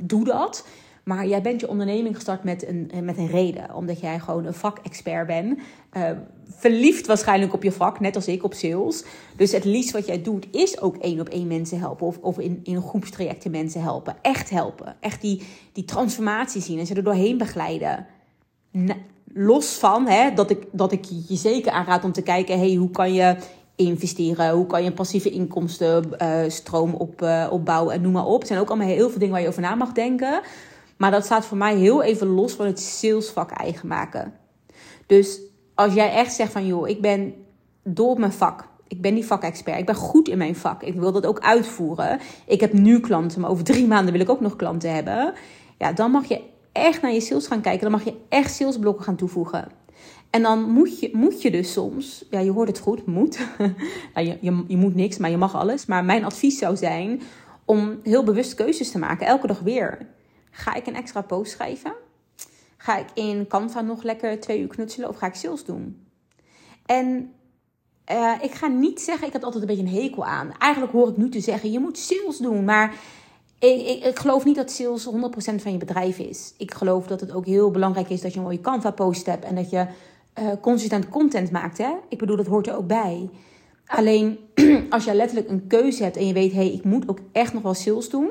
doe 0.00 0.24
dat. 0.24 0.66
Maar 1.08 1.26
jij 1.26 1.42
bent 1.42 1.60
je 1.60 1.68
onderneming 1.68 2.14
gestart 2.14 2.44
met 2.44 2.68
een, 2.68 2.90
met 3.02 3.18
een 3.18 3.26
reden. 3.26 3.74
Omdat 3.74 4.00
jij 4.00 4.18
gewoon 4.18 4.44
een 4.44 4.54
vakexpert 4.54 5.26
bent. 5.26 5.58
Uh, 5.96 6.10
verliefd 6.44 7.06
waarschijnlijk 7.06 7.52
op 7.52 7.62
je 7.62 7.72
vak, 7.72 8.00
net 8.00 8.16
als 8.16 8.26
ik 8.26 8.44
op 8.44 8.54
sales. 8.54 9.04
Dus 9.36 9.52
het 9.52 9.64
liefst 9.64 9.90
wat 9.90 10.06
jij 10.06 10.22
doet 10.22 10.46
is 10.50 10.80
ook 10.80 10.96
één 10.96 11.20
op 11.20 11.28
één 11.28 11.46
mensen 11.46 11.78
helpen. 11.78 12.06
Of, 12.06 12.18
of 12.18 12.38
in, 12.38 12.60
in 12.62 12.82
groepstrajecten 12.82 13.50
mensen 13.50 13.82
helpen. 13.82 14.16
Echt 14.22 14.50
helpen. 14.50 14.96
Echt 15.00 15.20
die, 15.20 15.42
die 15.72 15.84
transformatie 15.84 16.62
zien 16.62 16.78
en 16.78 16.86
ze 16.86 16.94
er 16.94 17.04
doorheen 17.04 17.38
begeleiden. 17.38 18.06
los 19.34 19.74
van 19.74 20.06
hè, 20.06 20.34
dat, 20.34 20.50
ik, 20.50 20.66
dat 20.72 20.92
ik 20.92 21.04
je 21.28 21.36
zeker 21.36 21.72
aanraad 21.72 22.04
om 22.04 22.12
te 22.12 22.22
kijken... 22.22 22.58
Hey, 22.58 22.74
hoe 22.74 22.90
kan 22.90 23.14
je 23.14 23.36
investeren? 23.76 24.50
Hoe 24.50 24.66
kan 24.66 24.84
je 24.84 24.92
passieve 24.92 25.30
inkomstenstroom 25.30 26.90
uh, 26.90 27.00
op, 27.00 27.22
uh, 27.22 27.46
opbouwen 27.50 27.94
en 27.94 28.00
noem 28.00 28.12
maar 28.12 28.26
op. 28.26 28.38
Het 28.38 28.48
zijn 28.48 28.60
ook 28.60 28.68
allemaal 28.68 28.86
heel 28.86 29.10
veel 29.10 29.18
dingen 29.18 29.34
waar 29.34 29.42
je 29.42 29.48
over 29.48 29.62
na 29.62 29.74
mag 29.74 29.92
denken... 29.92 30.40
Maar 30.98 31.10
dat 31.10 31.24
staat 31.24 31.46
voor 31.46 31.56
mij 31.56 31.76
heel 31.76 32.02
even 32.02 32.26
los 32.26 32.52
van 32.52 32.66
het 32.66 32.80
salesvak 32.80 33.50
eigen 33.50 33.88
maken. 33.88 34.32
Dus 35.06 35.40
als 35.74 35.94
jij 35.94 36.12
echt 36.12 36.32
zegt 36.32 36.52
van 36.52 36.66
joh, 36.66 36.88
ik 36.88 37.00
ben 37.00 37.34
door 37.84 38.10
op 38.10 38.18
mijn 38.18 38.32
vak. 38.32 38.68
Ik 38.88 39.00
ben 39.00 39.14
die 39.14 39.26
vakexpert. 39.26 39.78
Ik 39.78 39.86
ben 39.86 39.94
goed 39.94 40.28
in 40.28 40.38
mijn 40.38 40.56
vak. 40.56 40.82
Ik 40.82 40.94
wil 40.94 41.12
dat 41.12 41.26
ook 41.26 41.40
uitvoeren. 41.40 42.20
Ik 42.46 42.60
heb 42.60 42.72
nu 42.72 43.00
klanten, 43.00 43.40
maar 43.40 43.50
over 43.50 43.64
drie 43.64 43.86
maanden 43.86 44.12
wil 44.12 44.22
ik 44.22 44.30
ook 44.30 44.40
nog 44.40 44.56
klanten 44.56 44.94
hebben. 44.94 45.34
Ja, 45.78 45.92
dan 45.92 46.10
mag 46.10 46.28
je 46.28 46.40
echt 46.72 47.02
naar 47.02 47.12
je 47.12 47.20
sales 47.20 47.46
gaan 47.46 47.60
kijken. 47.60 47.82
Dan 47.82 47.90
mag 47.90 48.04
je 48.04 48.14
echt 48.28 48.54
salesblokken 48.54 49.04
gaan 49.04 49.16
toevoegen. 49.16 49.68
En 50.30 50.42
dan 50.42 50.70
moet 50.70 51.00
je, 51.00 51.10
moet 51.12 51.42
je 51.42 51.50
dus 51.50 51.72
soms, 51.72 52.24
ja, 52.30 52.38
je 52.38 52.50
hoort 52.50 52.68
het 52.68 52.78
goed, 52.78 53.06
moet. 53.06 53.38
nou, 54.14 54.26
je, 54.26 54.38
je, 54.40 54.64
je 54.66 54.76
moet 54.76 54.94
niks, 54.94 55.18
maar 55.18 55.30
je 55.30 55.36
mag 55.36 55.54
alles. 55.54 55.86
Maar 55.86 56.04
mijn 56.04 56.24
advies 56.24 56.58
zou 56.58 56.76
zijn 56.76 57.22
om 57.64 57.98
heel 58.02 58.24
bewust 58.24 58.54
keuzes 58.54 58.90
te 58.90 58.98
maken, 58.98 59.26
elke 59.26 59.46
dag 59.46 59.60
weer. 59.60 60.06
Ga 60.58 60.74
ik 60.74 60.86
een 60.86 60.94
extra 60.94 61.20
post 61.20 61.52
schrijven? 61.52 61.92
Ga 62.76 62.98
ik 62.98 63.06
in 63.14 63.46
Canva 63.46 63.80
nog 63.80 64.02
lekker 64.02 64.40
twee 64.40 64.60
uur 64.60 64.68
knutselen 64.68 65.08
of 65.08 65.16
ga 65.16 65.26
ik 65.26 65.34
sales 65.34 65.64
doen? 65.64 66.06
En 66.86 67.32
uh, 68.12 68.32
ik 68.40 68.52
ga 68.52 68.66
niet 68.66 69.00
zeggen, 69.00 69.26
ik 69.26 69.32
heb 69.32 69.42
altijd 69.44 69.62
een 69.62 69.68
beetje 69.68 69.96
een 69.96 70.02
hekel 70.02 70.24
aan. 70.24 70.52
Eigenlijk 70.58 70.92
hoor 70.92 71.08
ik 71.08 71.16
nu 71.16 71.28
te 71.28 71.40
zeggen, 71.40 71.70
je 71.70 71.78
moet 71.78 71.98
sales 71.98 72.38
doen. 72.38 72.64
Maar 72.64 72.94
ik, 73.58 74.04
ik, 74.04 74.18
geloof 74.18 74.44
niet 74.44 74.56
dat 74.56 74.70
sales 74.70 75.06
100% 75.06 75.10
van 75.54 75.72
je 75.72 75.78
bedrijf 75.78 76.18
is. 76.18 76.54
Ik 76.56 76.74
geloof 76.74 77.06
dat 77.06 77.20
het 77.20 77.32
ook 77.32 77.46
heel 77.46 77.70
belangrijk 77.70 78.08
is 78.08 78.20
dat 78.20 78.32
je 78.32 78.38
een 78.38 78.44
mooie 78.44 78.60
Canva 78.60 78.90
post 78.90 79.26
hebt. 79.26 79.44
En 79.44 79.54
dat 79.54 79.70
je 79.70 79.86
uh, 80.38 80.48
consistent 80.60 81.08
content 81.08 81.50
maakt. 81.50 81.78
Hè? 81.78 81.92
Ik 82.08 82.18
bedoel, 82.18 82.36
dat 82.36 82.46
hoort 82.46 82.66
er 82.66 82.76
ook 82.76 82.86
bij. 82.86 83.30
Alleen 83.86 84.38
als 84.90 85.04
je 85.04 85.14
letterlijk 85.14 85.48
een 85.48 85.66
keuze 85.66 86.02
hebt 86.02 86.16
en 86.16 86.26
je 86.26 86.32
weet, 86.32 86.52
hé, 86.52 86.58
hey, 86.58 86.72
ik 86.72 86.84
moet 86.84 87.08
ook 87.08 87.18
echt 87.32 87.52
nog 87.52 87.62
wel 87.62 87.74
sales 87.74 88.08
doen. 88.08 88.30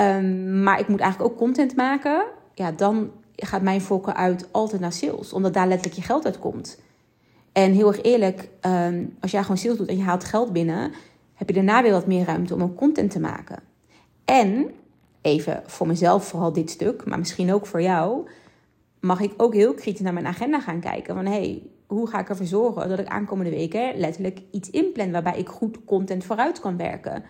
Um, 0.00 0.62
maar 0.62 0.80
ik 0.80 0.88
moet 0.88 1.00
eigenlijk 1.00 1.32
ook 1.32 1.38
content 1.38 1.76
maken. 1.76 2.24
Ja, 2.54 2.72
dan 2.72 3.10
gaat 3.36 3.62
mijn 3.62 3.80
voorkeur 3.80 4.14
uit 4.14 4.48
altijd 4.50 4.80
naar 4.80 4.92
sales. 4.92 5.32
Omdat 5.32 5.54
daar 5.54 5.68
letterlijk 5.68 5.96
je 5.96 6.06
geld 6.06 6.24
uit 6.24 6.38
komt. 6.38 6.80
En 7.52 7.72
heel 7.72 7.88
erg 7.88 8.02
eerlijk, 8.02 8.48
um, 8.60 9.16
als 9.20 9.30
jij 9.30 9.42
gewoon 9.42 9.58
sales 9.58 9.76
doet 9.76 9.88
en 9.88 9.96
je 9.96 10.02
haalt 10.02 10.24
geld 10.24 10.52
binnen, 10.52 10.92
heb 11.34 11.48
je 11.48 11.54
daarna 11.54 11.82
weer 11.82 11.92
wat 11.92 12.06
meer 12.06 12.24
ruimte 12.24 12.54
om 12.54 12.62
ook 12.62 12.76
content 12.76 13.10
te 13.10 13.20
maken. 13.20 13.62
En, 14.24 14.70
even 15.20 15.62
voor 15.66 15.86
mezelf 15.86 16.24
vooral 16.24 16.52
dit 16.52 16.70
stuk, 16.70 17.04
maar 17.04 17.18
misschien 17.18 17.52
ook 17.52 17.66
voor 17.66 17.82
jou, 17.82 18.28
mag 19.00 19.20
ik 19.20 19.32
ook 19.36 19.54
heel 19.54 19.74
kritisch 19.74 20.00
naar 20.00 20.12
mijn 20.12 20.26
agenda 20.26 20.60
gaan 20.60 20.80
kijken. 20.80 21.14
Van 21.14 21.26
hey, 21.26 21.62
hoe 21.86 22.08
ga 22.08 22.18
ik 22.18 22.28
ervoor 22.28 22.46
zorgen 22.46 22.88
dat 22.88 22.98
ik 22.98 23.06
aankomende 23.06 23.50
weken 23.50 23.98
letterlijk 23.98 24.40
iets 24.50 24.70
inplan 24.70 25.12
waarbij 25.12 25.38
ik 25.38 25.48
goed 25.48 25.84
content 25.84 26.24
vooruit 26.24 26.60
kan 26.60 26.76
werken. 26.76 27.24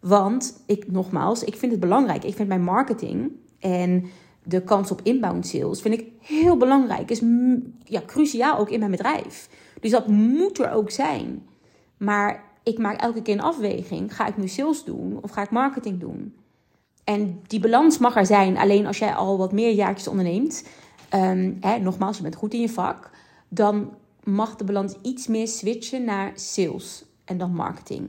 Want 0.00 0.62
ik, 0.66 0.90
nogmaals, 0.90 1.44
ik 1.44 1.56
vind 1.56 1.72
het 1.72 1.80
belangrijk. 1.80 2.24
Ik 2.24 2.34
vind 2.34 2.48
mijn 2.48 2.64
marketing 2.64 3.32
en 3.58 4.04
de 4.42 4.62
kans 4.62 4.90
op 4.90 5.00
inbound 5.02 5.46
sales 5.46 5.80
vind 5.80 5.94
ik 6.00 6.06
heel 6.20 6.56
belangrijk. 6.56 7.10
Is 7.10 7.22
ja, 7.84 8.02
cruciaal 8.06 8.58
ook 8.58 8.70
in 8.70 8.78
mijn 8.78 8.90
bedrijf. 8.90 9.48
Dus 9.80 9.90
dat 9.90 10.06
moet 10.06 10.58
er 10.58 10.70
ook 10.72 10.90
zijn. 10.90 11.46
Maar 11.96 12.44
ik 12.62 12.78
maak 12.78 13.00
elke 13.00 13.22
keer 13.22 13.34
een 13.34 13.40
afweging. 13.40 14.16
Ga 14.16 14.26
ik 14.26 14.36
nu 14.36 14.48
sales 14.48 14.84
doen 14.84 15.18
of 15.22 15.30
ga 15.30 15.42
ik 15.42 15.50
marketing 15.50 16.00
doen? 16.00 16.34
En 17.04 17.40
die 17.46 17.60
balans 17.60 17.98
mag 17.98 18.16
er 18.16 18.26
zijn. 18.26 18.56
Alleen 18.56 18.86
als 18.86 18.98
jij 18.98 19.14
al 19.14 19.38
wat 19.38 19.52
meer 19.52 19.72
jaartjes 19.72 20.08
onderneemt. 20.08 20.64
Um, 21.14 21.56
hè, 21.60 21.78
nogmaals, 21.78 22.16
je 22.16 22.22
bent 22.22 22.34
goed 22.34 22.54
in 22.54 22.60
je 22.60 22.68
vak. 22.68 23.10
Dan 23.48 23.94
mag 24.24 24.56
de 24.56 24.64
balans 24.64 24.94
iets 25.02 25.26
meer 25.26 25.48
switchen 25.48 26.04
naar 26.04 26.32
sales 26.34 27.04
en 27.24 27.38
dan 27.38 27.54
marketing. 27.54 28.08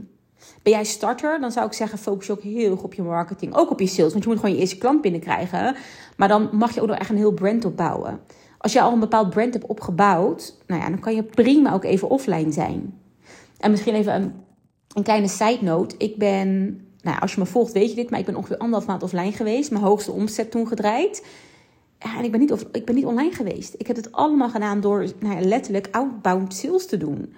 Ben 0.64 0.74
jij 0.74 0.84
starter, 0.84 1.40
dan 1.40 1.52
zou 1.52 1.66
ik 1.66 1.74
zeggen, 1.74 1.98
focus 1.98 2.26
je 2.26 2.32
ook 2.32 2.42
heel 2.42 2.72
erg 2.72 2.84
op 2.84 2.94
je 2.94 3.02
marketing. 3.02 3.56
Ook 3.56 3.72
op 3.72 3.80
je 3.80 3.88
sales, 3.88 4.12
want 4.12 4.24
je 4.24 4.30
moet 4.30 4.40
gewoon 4.40 4.56
je 4.56 4.62
eerste 4.62 4.78
klant 4.78 5.02
binnenkrijgen. 5.02 5.76
Maar 6.18 6.28
dan 6.28 6.50
mag 6.52 6.74
je 6.74 6.82
ook 6.82 6.88
nog 6.88 6.98
echt 6.98 7.10
een 7.10 7.18
heel 7.18 7.34
brand 7.34 7.66
opbouwen. 7.66 8.20
Als 8.58 8.74
je 8.74 8.82
al 8.82 8.94
een 8.94 9.00
bepaald 9.00 9.30
brand 9.30 9.54
hebt 9.54 9.66
opgebouwd, 9.66 10.58
nou 10.68 10.82
ja, 10.82 10.90
dan 10.90 11.00
kan 11.00 11.16
je 11.16 11.24
prima 11.24 11.74
ook 11.74 11.84
even 11.84 12.10
offline 12.10 12.52
zijn. 12.52 13.00
En 13.58 13.72
misschien 13.72 13.94
even 13.94 14.16
een, 14.16 14.34
een 14.94 15.04
kleine 15.04 15.28
side 15.28 15.60
note. 15.62 15.96
Ik 15.98 16.18
ben, 16.18 16.64
nou 17.02 17.16
ja, 17.16 17.18
als 17.18 17.34
je 17.34 17.40
me 17.40 17.46
volgt 17.46 17.72
weet 17.72 17.90
je 17.90 17.96
dit, 17.96 18.10
maar 18.10 18.20
ik 18.20 18.26
ben 18.26 18.36
ongeveer 18.36 18.58
anderhalf 18.58 18.88
maand 18.88 19.04
offline 19.04 19.32
geweest. 19.32 19.72
Mijn 19.72 19.84
hoogste 19.84 20.12
omzet 20.12 20.52
toen 20.52 20.68
gedraaid. 20.68 21.26
En 21.98 22.24
ik 22.24 22.32
ben, 22.32 22.40
niet, 22.40 22.66
ik 22.72 22.86
ben 22.86 22.96
niet 22.96 23.06
online 23.06 23.32
geweest. 23.32 23.76
Ik 23.78 23.88
heb 23.88 23.96
het 23.96 24.12
allemaal 24.12 24.50
gedaan 24.50 24.82
door 24.82 25.06
nou 25.20 25.36
ja, 25.36 25.48
letterlijk 25.48 25.88
outbound 25.92 26.54
sales 26.54 26.86
te 26.88 26.98
doen. 26.98 27.34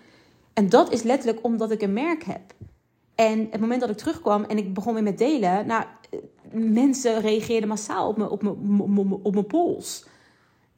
En 0.54 0.70
dat 0.70 0.92
is 0.92 1.04
letterlijk 1.04 1.46
omdat 1.46 1.72
ik 1.72 1.82
een 1.82 1.94
merk 1.94 2.24
heb. 2.24 2.42
En 3.16 3.48
het 3.52 3.62
moment 3.62 3.82
dat 3.82 3.90
ik 3.90 3.98
terugkwam 3.98 4.44
en 4.44 4.58
ik 4.58 4.74
begon 4.74 4.94
weer 4.94 5.04
met 5.04 5.18
delen, 5.18 5.68
nou, 5.68 5.84
mensen 6.52 7.22
reageerden 7.22 7.70
massaal 7.70 8.08
op 8.08 8.18
mijn, 8.18 8.30
op 8.30 8.42
mijn, 8.42 9.20
op 9.22 9.34
mijn 9.34 9.48
pols. 9.48 10.06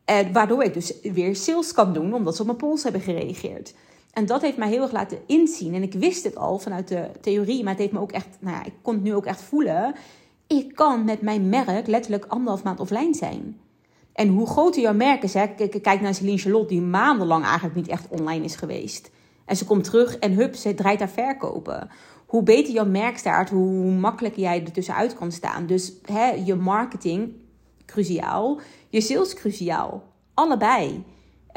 En 0.05 0.33
waardoor 0.33 0.63
ik 0.63 0.73
dus 0.73 0.93
weer 1.01 1.35
sales 1.35 1.71
kan 1.71 1.93
doen, 1.93 2.13
omdat 2.13 2.35
ze 2.35 2.41
op 2.41 2.47
mijn 2.47 2.59
pols 2.59 2.83
hebben 2.83 3.01
gereageerd. 3.01 3.73
En 4.13 4.25
dat 4.25 4.41
heeft 4.41 4.57
mij 4.57 4.69
heel 4.69 4.81
erg 4.81 4.91
laten 4.91 5.17
inzien. 5.25 5.73
En 5.73 5.83
ik 5.83 5.93
wist 5.93 6.23
het 6.23 6.35
al 6.35 6.59
vanuit 6.59 6.87
de 6.87 7.09
theorie, 7.21 7.63
maar 7.63 7.71
het 7.71 7.81
heeft 7.81 7.93
me 7.93 7.99
ook 7.99 8.11
echt, 8.11 8.27
nou 8.39 8.55
ja, 8.55 8.65
ik 8.65 8.73
kon 8.81 8.93
het 8.93 9.03
nu 9.03 9.15
ook 9.15 9.25
echt 9.25 9.41
voelen. 9.41 9.95
Ik 10.47 10.75
kan 10.75 11.05
met 11.05 11.21
mijn 11.21 11.49
merk 11.49 11.87
letterlijk 11.87 12.25
anderhalf 12.25 12.63
maand 12.63 12.79
offline 12.79 13.13
zijn. 13.13 13.59
En 14.13 14.27
hoe 14.27 14.47
groter 14.47 14.81
jouw 14.81 14.93
merk 14.93 15.23
is, 15.23 15.33
hè, 15.33 15.47
kijk 15.81 16.01
naar 16.01 16.13
Celine 16.13 16.37
Charlotte, 16.37 16.67
die 16.67 16.81
maandenlang 16.81 17.43
eigenlijk 17.43 17.75
niet 17.75 17.87
echt 17.87 18.07
online 18.09 18.45
is 18.45 18.55
geweest. 18.55 19.11
En 19.45 19.55
ze 19.55 19.65
komt 19.65 19.83
terug 19.83 20.17
en 20.17 20.33
hup, 20.33 20.55
ze 20.55 20.73
draait 20.73 20.99
daar 20.99 21.09
verkopen 21.09 21.89
hoe 22.35 22.43
beter 22.43 22.73
jouw 22.73 22.85
merk 22.85 23.17
staat, 23.17 23.49
hoe 23.49 23.91
makkelijker 23.91 24.41
jij 24.41 24.63
er 24.63 24.71
tussenuit 24.71 25.13
kan 25.13 25.31
staan. 25.31 25.65
Dus 25.65 25.93
hè, 26.05 26.29
je 26.29 26.55
marketing, 26.55 27.31
cruciaal. 27.85 28.59
Je 28.89 29.01
sales, 29.01 29.33
cruciaal. 29.33 30.03
Allebei. 30.33 31.03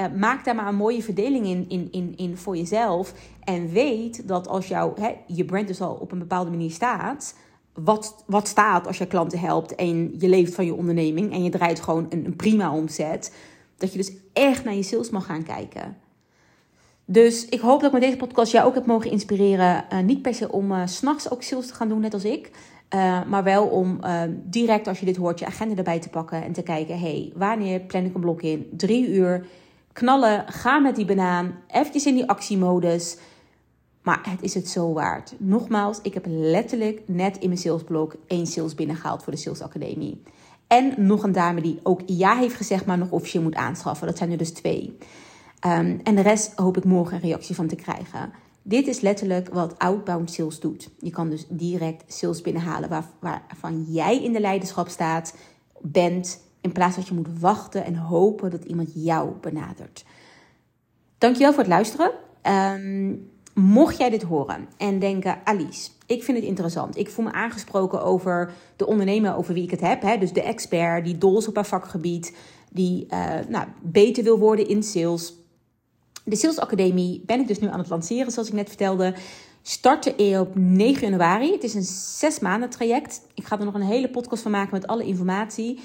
Uh, 0.01 0.07
maak 0.17 0.45
daar 0.45 0.55
maar 0.55 0.69
een 0.69 0.75
mooie 0.75 1.03
verdeling 1.03 1.47
in, 1.47 1.65
in, 1.69 1.89
in, 1.91 2.17
in 2.17 2.37
voor 2.37 2.57
jezelf. 2.57 3.15
En 3.45 3.71
weet 3.71 4.29
dat 4.29 4.49
als 4.49 4.69
jouw, 4.69 4.95
hè, 5.01 5.15
je 5.27 5.45
brand 5.45 5.67
dus 5.67 5.81
al 5.81 5.95
op 5.95 6.13
een 6.13 6.19
bepaalde 6.19 6.51
manier 6.51 6.71
staat, 6.71 7.35
wat, 7.75 8.25
wat 8.27 8.49
staat 8.49 8.87
als 8.87 8.99
je 8.99 9.07
klanten 9.07 9.39
helpt 9.39 9.75
en 9.75 10.15
je 10.19 10.29
leeft 10.29 10.55
van 10.55 10.65
je 10.65 10.75
onderneming 10.75 11.33
en 11.33 11.43
je 11.45 11.51
draait 11.51 11.81
gewoon 11.81 12.07
een, 12.09 12.25
een 12.25 12.37
prima 12.37 12.75
omzet. 12.75 13.35
Dat 13.77 13.93
je 13.93 13.99
dus 13.99 14.13
echt 14.33 14.65
naar 14.65 14.75
je 14.75 14.83
sales 14.83 15.11
mag 15.11 15.27
gaan 15.27 15.43
kijken. 15.43 15.97
Dus 17.11 17.45
ik 17.45 17.61
hoop 17.61 17.81
dat 17.81 17.87
ik 17.87 17.93
met 17.93 18.03
deze 18.03 18.17
podcast 18.17 18.53
jou 18.53 18.67
ook 18.67 18.75
heb 18.75 18.87
mogen 18.87 19.11
inspireren. 19.11 19.85
Uh, 19.93 19.99
niet 19.99 20.23
per 20.23 20.35
se 20.35 20.53
om 20.53 20.73
uh, 20.73 20.87
s'nachts 20.87 21.31
ook 21.31 21.43
sales 21.43 21.67
te 21.67 21.75
gaan 21.75 21.89
doen, 21.89 22.01
net 22.01 22.15
als 22.15 22.25
ik. 22.25 22.51
Uh, 22.95 23.25
maar 23.25 23.45
wel 23.45 23.67
om 23.67 24.01
direct 24.45 24.87
als 24.87 25.01
je 25.01 25.07
dit 25.07 25.17
hoort 25.17 25.39
je 25.39 25.47
agenda 25.47 25.75
erbij 25.77 26.01
te 26.01 26.09
pakken 26.09 26.45
en 26.45 26.53
te 26.53 26.63
kijken: 26.63 26.99
hey, 26.99 27.33
wanneer 27.35 27.81
plan 27.81 28.05
ik 28.05 28.15
een 28.15 28.21
blok 28.21 28.43
in? 28.43 28.69
Drie 28.77 29.09
uur. 29.09 29.47
Knallen, 29.93 30.45
ga 30.49 30.79
met 30.79 30.97
die 30.97 31.05
banaan. 31.05 31.55
Eventjes 31.67 32.07
in 32.07 32.15
die 32.15 32.29
actiemodus. 32.29 33.17
Maar 34.03 34.21
het 34.23 34.43
is 34.43 34.55
het 34.55 34.69
zo 34.69 34.93
waard. 34.93 35.35
Nogmaals, 35.39 35.99
ik 36.03 36.15
heb 36.15 36.25
letterlijk 36.29 37.03
net 37.07 37.39
in 37.39 37.49
mijn 37.49 37.61
salesblok 37.61 38.15
één 38.27 38.47
sales 38.47 38.75
binnengehaald 38.75 39.23
voor 39.23 39.33
de 39.33 39.39
Sales 39.39 39.63
Academie. 39.63 40.23
En 40.67 40.95
nog 40.97 41.23
een 41.23 41.33
dame 41.33 41.61
die 41.61 41.81
ook 41.83 42.01
ja 42.07 42.37
heeft 42.37 42.55
gezegd, 42.55 42.87
maar 42.87 42.99
nog 42.99 43.11
officieel 43.11 43.43
moet 43.43 43.55
aanschaffen. 43.55 44.07
Dat 44.07 44.19
zijn 44.19 44.31
er 44.31 44.39
dus 44.39 44.53
twee. 44.53 44.97
Um, 45.67 46.01
en 46.03 46.15
de 46.15 46.21
rest 46.21 46.53
hoop 46.57 46.77
ik 46.77 46.85
morgen 46.85 47.15
een 47.15 47.23
reactie 47.23 47.55
van 47.55 47.67
te 47.67 47.77
krijgen. 47.77 48.33
Dit 48.63 48.87
is 48.87 49.01
letterlijk 49.01 49.49
wat 49.49 49.79
outbound 49.79 50.31
sales 50.31 50.61
doet. 50.61 50.91
Je 50.99 51.11
kan 51.11 51.31
dus 51.31 51.47
direct 51.49 52.15
sales 52.15 52.41
binnenhalen 52.41 52.89
waar, 52.89 53.05
waarvan 53.21 53.85
jij 53.89 54.23
in 54.23 54.33
de 54.33 54.41
leiderschap 54.41 54.89
staat, 54.89 55.35
bent, 55.81 56.41
in 56.61 56.73
plaats 56.73 56.97
dat 56.97 57.09
je 57.09 57.15
moet 57.15 57.41
wachten 57.41 57.85
en 57.85 57.97
hopen 57.97 58.51
dat 58.51 58.65
iemand 58.65 58.91
jou 58.95 59.31
benadert. 59.41 60.05
Dankjewel 61.19 61.53
voor 61.53 61.63
het 61.63 61.73
luisteren. 61.73 62.11
Um, 62.43 63.31
Mocht 63.59 63.99
jij 63.99 64.11
dit 64.11 64.23
horen 64.23 64.69
en 64.77 64.99
denken, 64.99 65.39
Alice, 65.45 65.91
ik 66.07 66.23
vind 66.23 66.37
het 66.37 66.47
interessant. 66.47 66.97
Ik 66.97 67.11
voel 67.11 67.25
me 67.25 67.33
aangesproken 67.33 68.03
over 68.03 68.53
de 68.77 68.87
ondernemer 68.87 69.37
over 69.37 69.55
wie 69.55 69.63
ik 69.63 69.71
het 69.71 69.81
heb. 69.81 70.03
Hè? 70.03 70.19
Dus 70.19 70.33
de 70.33 70.43
expert 70.43 71.05
die 71.05 71.19
dol 71.19 71.39
is 71.39 71.49
op 71.49 71.55
haar 71.55 71.67
vakgebied, 71.67 72.37
die 72.71 73.07
uh, 73.11 73.35
nou, 73.49 73.67
beter 73.83 74.25
wil 74.25 74.39
worden 74.39 74.69
in 74.69 74.83
sales. 74.83 75.37
De 76.29 76.37
Sales 76.37 76.59
Academie 76.59 77.23
ben 77.27 77.41
ik 77.41 77.49
dus 77.49 77.59
nu 77.59 77.69
aan 77.69 77.79
het 77.79 77.89
lanceren, 77.89 78.33
zoals 78.33 78.49
ik 78.49 78.55
net 78.55 78.69
vertelde. 78.69 79.15
Startte 79.63 80.39
op 80.41 80.55
9 80.55 81.03
januari. 81.03 81.53
Het 81.53 81.65
is 81.65 81.75
een 81.75 81.83
zes 82.19 82.39
maanden 82.39 82.71
traject. 82.71 83.21
Ik 83.35 83.45
ga 83.45 83.59
er 83.59 83.65
nog 83.65 83.75
een 83.75 83.81
hele 83.81 84.11
podcast 84.11 84.43
van 84.43 84.51
maken 84.51 84.75
met 84.75 84.87
alle 84.87 85.05
informatie. 85.05 85.81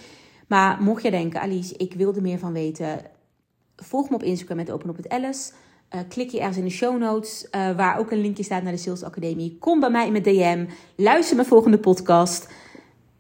Maar 0.48 0.82
mocht 0.82 1.04
je 1.04 1.12
denken, 1.12 1.42
Alice, 1.42 1.78
ik 1.78 1.94
wil 1.94 2.16
er 2.16 2.22
meer 2.22 2.40
van 2.40 2.54
weten, 2.54 3.02
volg 3.76 4.10
me 4.10 4.16
op 4.16 4.24
Instagram 4.24 4.58
met 4.58 4.72
Open 4.72 4.90
op 4.90 4.98
het 4.98 5.10
Alice. 5.10 5.52
Uh, 5.96 6.02
klik 6.10 6.30
je 6.30 6.40
ergens 6.40 6.58
in 6.58 6.64
de 6.64 6.70
show 6.70 6.98
notes, 6.98 7.48
uh, 7.52 7.76
waar 7.76 8.00
ook 8.00 8.12
een 8.12 8.22
linkje 8.22 8.44
staat 8.44 8.64
naar 8.64 8.72
de 8.72 8.78
Sales 8.78 9.04
Academie. 9.04 9.58
Kom 9.60 9.80
bij 9.80 9.90
mij 9.90 10.06
in 10.06 10.12
mijn 10.12 10.24
DM. 10.24 10.66
Luister 10.96 11.36
mijn 11.36 11.48
volgende 11.48 11.80
podcast. 11.80 12.48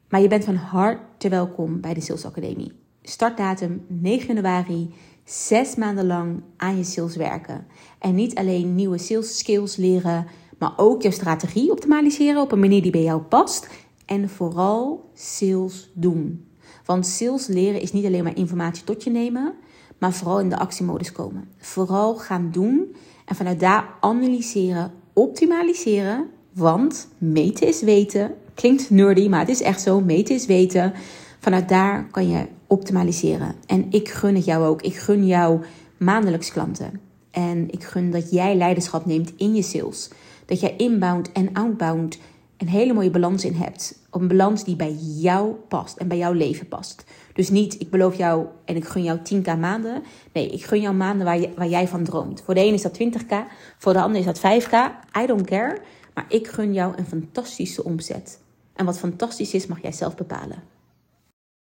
Maar 0.09 0.21
je 0.21 0.27
bent 0.27 0.45
van 0.45 0.55
harte 0.55 1.29
welkom 1.29 1.81
bij 1.81 1.93
de 1.93 2.01
Sales 2.01 2.25
Academie. 2.25 2.71
Startdatum 3.01 3.85
9 3.87 4.27
januari. 4.27 4.93
Zes 5.25 5.75
maanden 5.75 6.05
lang 6.05 6.41
aan 6.57 6.77
je 6.77 6.83
sales 6.83 7.15
werken. 7.15 7.65
En 7.99 8.15
niet 8.15 8.35
alleen 8.35 8.75
nieuwe 8.75 8.97
sales 8.97 9.37
skills 9.37 9.75
leren, 9.75 10.27
maar 10.57 10.73
ook 10.77 11.01
je 11.01 11.11
strategie 11.11 11.71
optimaliseren 11.71 12.41
op 12.41 12.51
een 12.51 12.59
manier 12.59 12.81
die 12.81 12.91
bij 12.91 13.03
jou 13.03 13.21
past. 13.21 13.67
En 14.05 14.29
vooral 14.29 15.09
sales 15.13 15.91
doen. 15.93 16.47
Want 16.85 17.07
sales 17.07 17.47
leren 17.47 17.81
is 17.81 17.91
niet 17.91 18.05
alleen 18.05 18.23
maar 18.23 18.37
informatie 18.37 18.83
tot 18.83 19.03
je 19.03 19.09
nemen, 19.09 19.53
maar 19.97 20.13
vooral 20.13 20.39
in 20.39 20.49
de 20.49 20.57
actiemodus 20.57 21.11
komen. 21.11 21.49
Vooral 21.57 22.15
gaan 22.15 22.49
doen 22.51 22.95
en 23.25 23.35
vanuit 23.35 23.59
daar 23.59 23.89
analyseren, 23.99 24.91
optimaliseren. 25.13 26.29
Want 26.53 27.07
meten 27.17 27.67
is 27.67 27.81
weten. 27.81 28.35
Klinkt 28.53 28.89
nerdy, 28.89 29.27
maar 29.27 29.39
het 29.39 29.49
is 29.49 29.61
echt 29.61 29.81
zo. 29.81 30.01
Meten 30.01 30.35
is 30.35 30.45
weten. 30.45 30.93
Vanuit 31.43 31.69
daar 31.69 32.07
kan 32.11 32.29
je 32.29 32.47
optimaliseren. 32.67 33.55
En 33.65 33.85
ik 33.89 34.09
gun 34.09 34.35
het 34.35 34.45
jou 34.45 34.65
ook. 34.65 34.81
Ik 34.81 34.95
gun 34.95 35.25
jou 35.25 35.63
maandelijks 35.97 36.51
klanten. 36.51 37.01
En 37.31 37.71
ik 37.71 37.83
gun 37.83 38.11
dat 38.11 38.31
jij 38.31 38.55
leiderschap 38.55 39.05
neemt 39.05 39.33
in 39.37 39.55
je 39.55 39.61
sales. 39.61 40.09
Dat 40.45 40.59
jij 40.59 40.75
inbound 40.75 41.31
en 41.31 41.53
outbound 41.53 42.19
een 42.57 42.67
hele 42.67 42.93
mooie 42.93 43.09
balans 43.09 43.45
in 43.45 43.53
hebt. 43.53 43.99
Een 44.11 44.27
balans 44.27 44.63
die 44.63 44.75
bij 44.75 44.91
jou 44.99 45.53
past 45.67 45.97
en 45.97 46.07
bij 46.07 46.17
jouw 46.17 46.31
leven 46.33 46.67
past. 46.67 47.03
Dus 47.33 47.49
niet, 47.49 47.81
ik 47.81 47.89
beloof 47.89 48.15
jou 48.15 48.45
en 48.65 48.75
ik 48.75 48.85
gun 48.85 49.03
jou 49.03 49.19
10k 49.19 49.59
maanden. 49.59 50.03
Nee, 50.33 50.49
ik 50.49 50.63
gun 50.63 50.81
jou 50.81 50.95
maanden 50.95 51.25
waar, 51.25 51.39
waar 51.55 51.69
jij 51.69 51.87
van 51.87 52.03
droomt. 52.03 52.41
Voor 52.45 52.53
de 52.53 52.61
ene 52.61 52.73
is 52.73 52.81
dat 52.81 52.99
20k, 52.99 53.35
voor 53.77 53.93
de 53.93 54.01
ander 54.01 54.19
is 54.19 54.25
dat 54.25 54.39
5k. 54.39 54.73
I 55.21 55.25
don't 55.25 55.45
care. 55.45 55.77
Maar 56.13 56.25
ik 56.27 56.47
gun 56.47 56.73
jou 56.73 56.93
een 56.97 57.05
fantastische 57.05 57.83
omzet. 57.83 58.39
En 58.73 58.85
wat 58.85 58.99
fantastisch 58.99 59.53
is, 59.53 59.67
mag 59.67 59.81
jij 59.81 59.91
zelf 59.91 60.15
bepalen. 60.15 60.72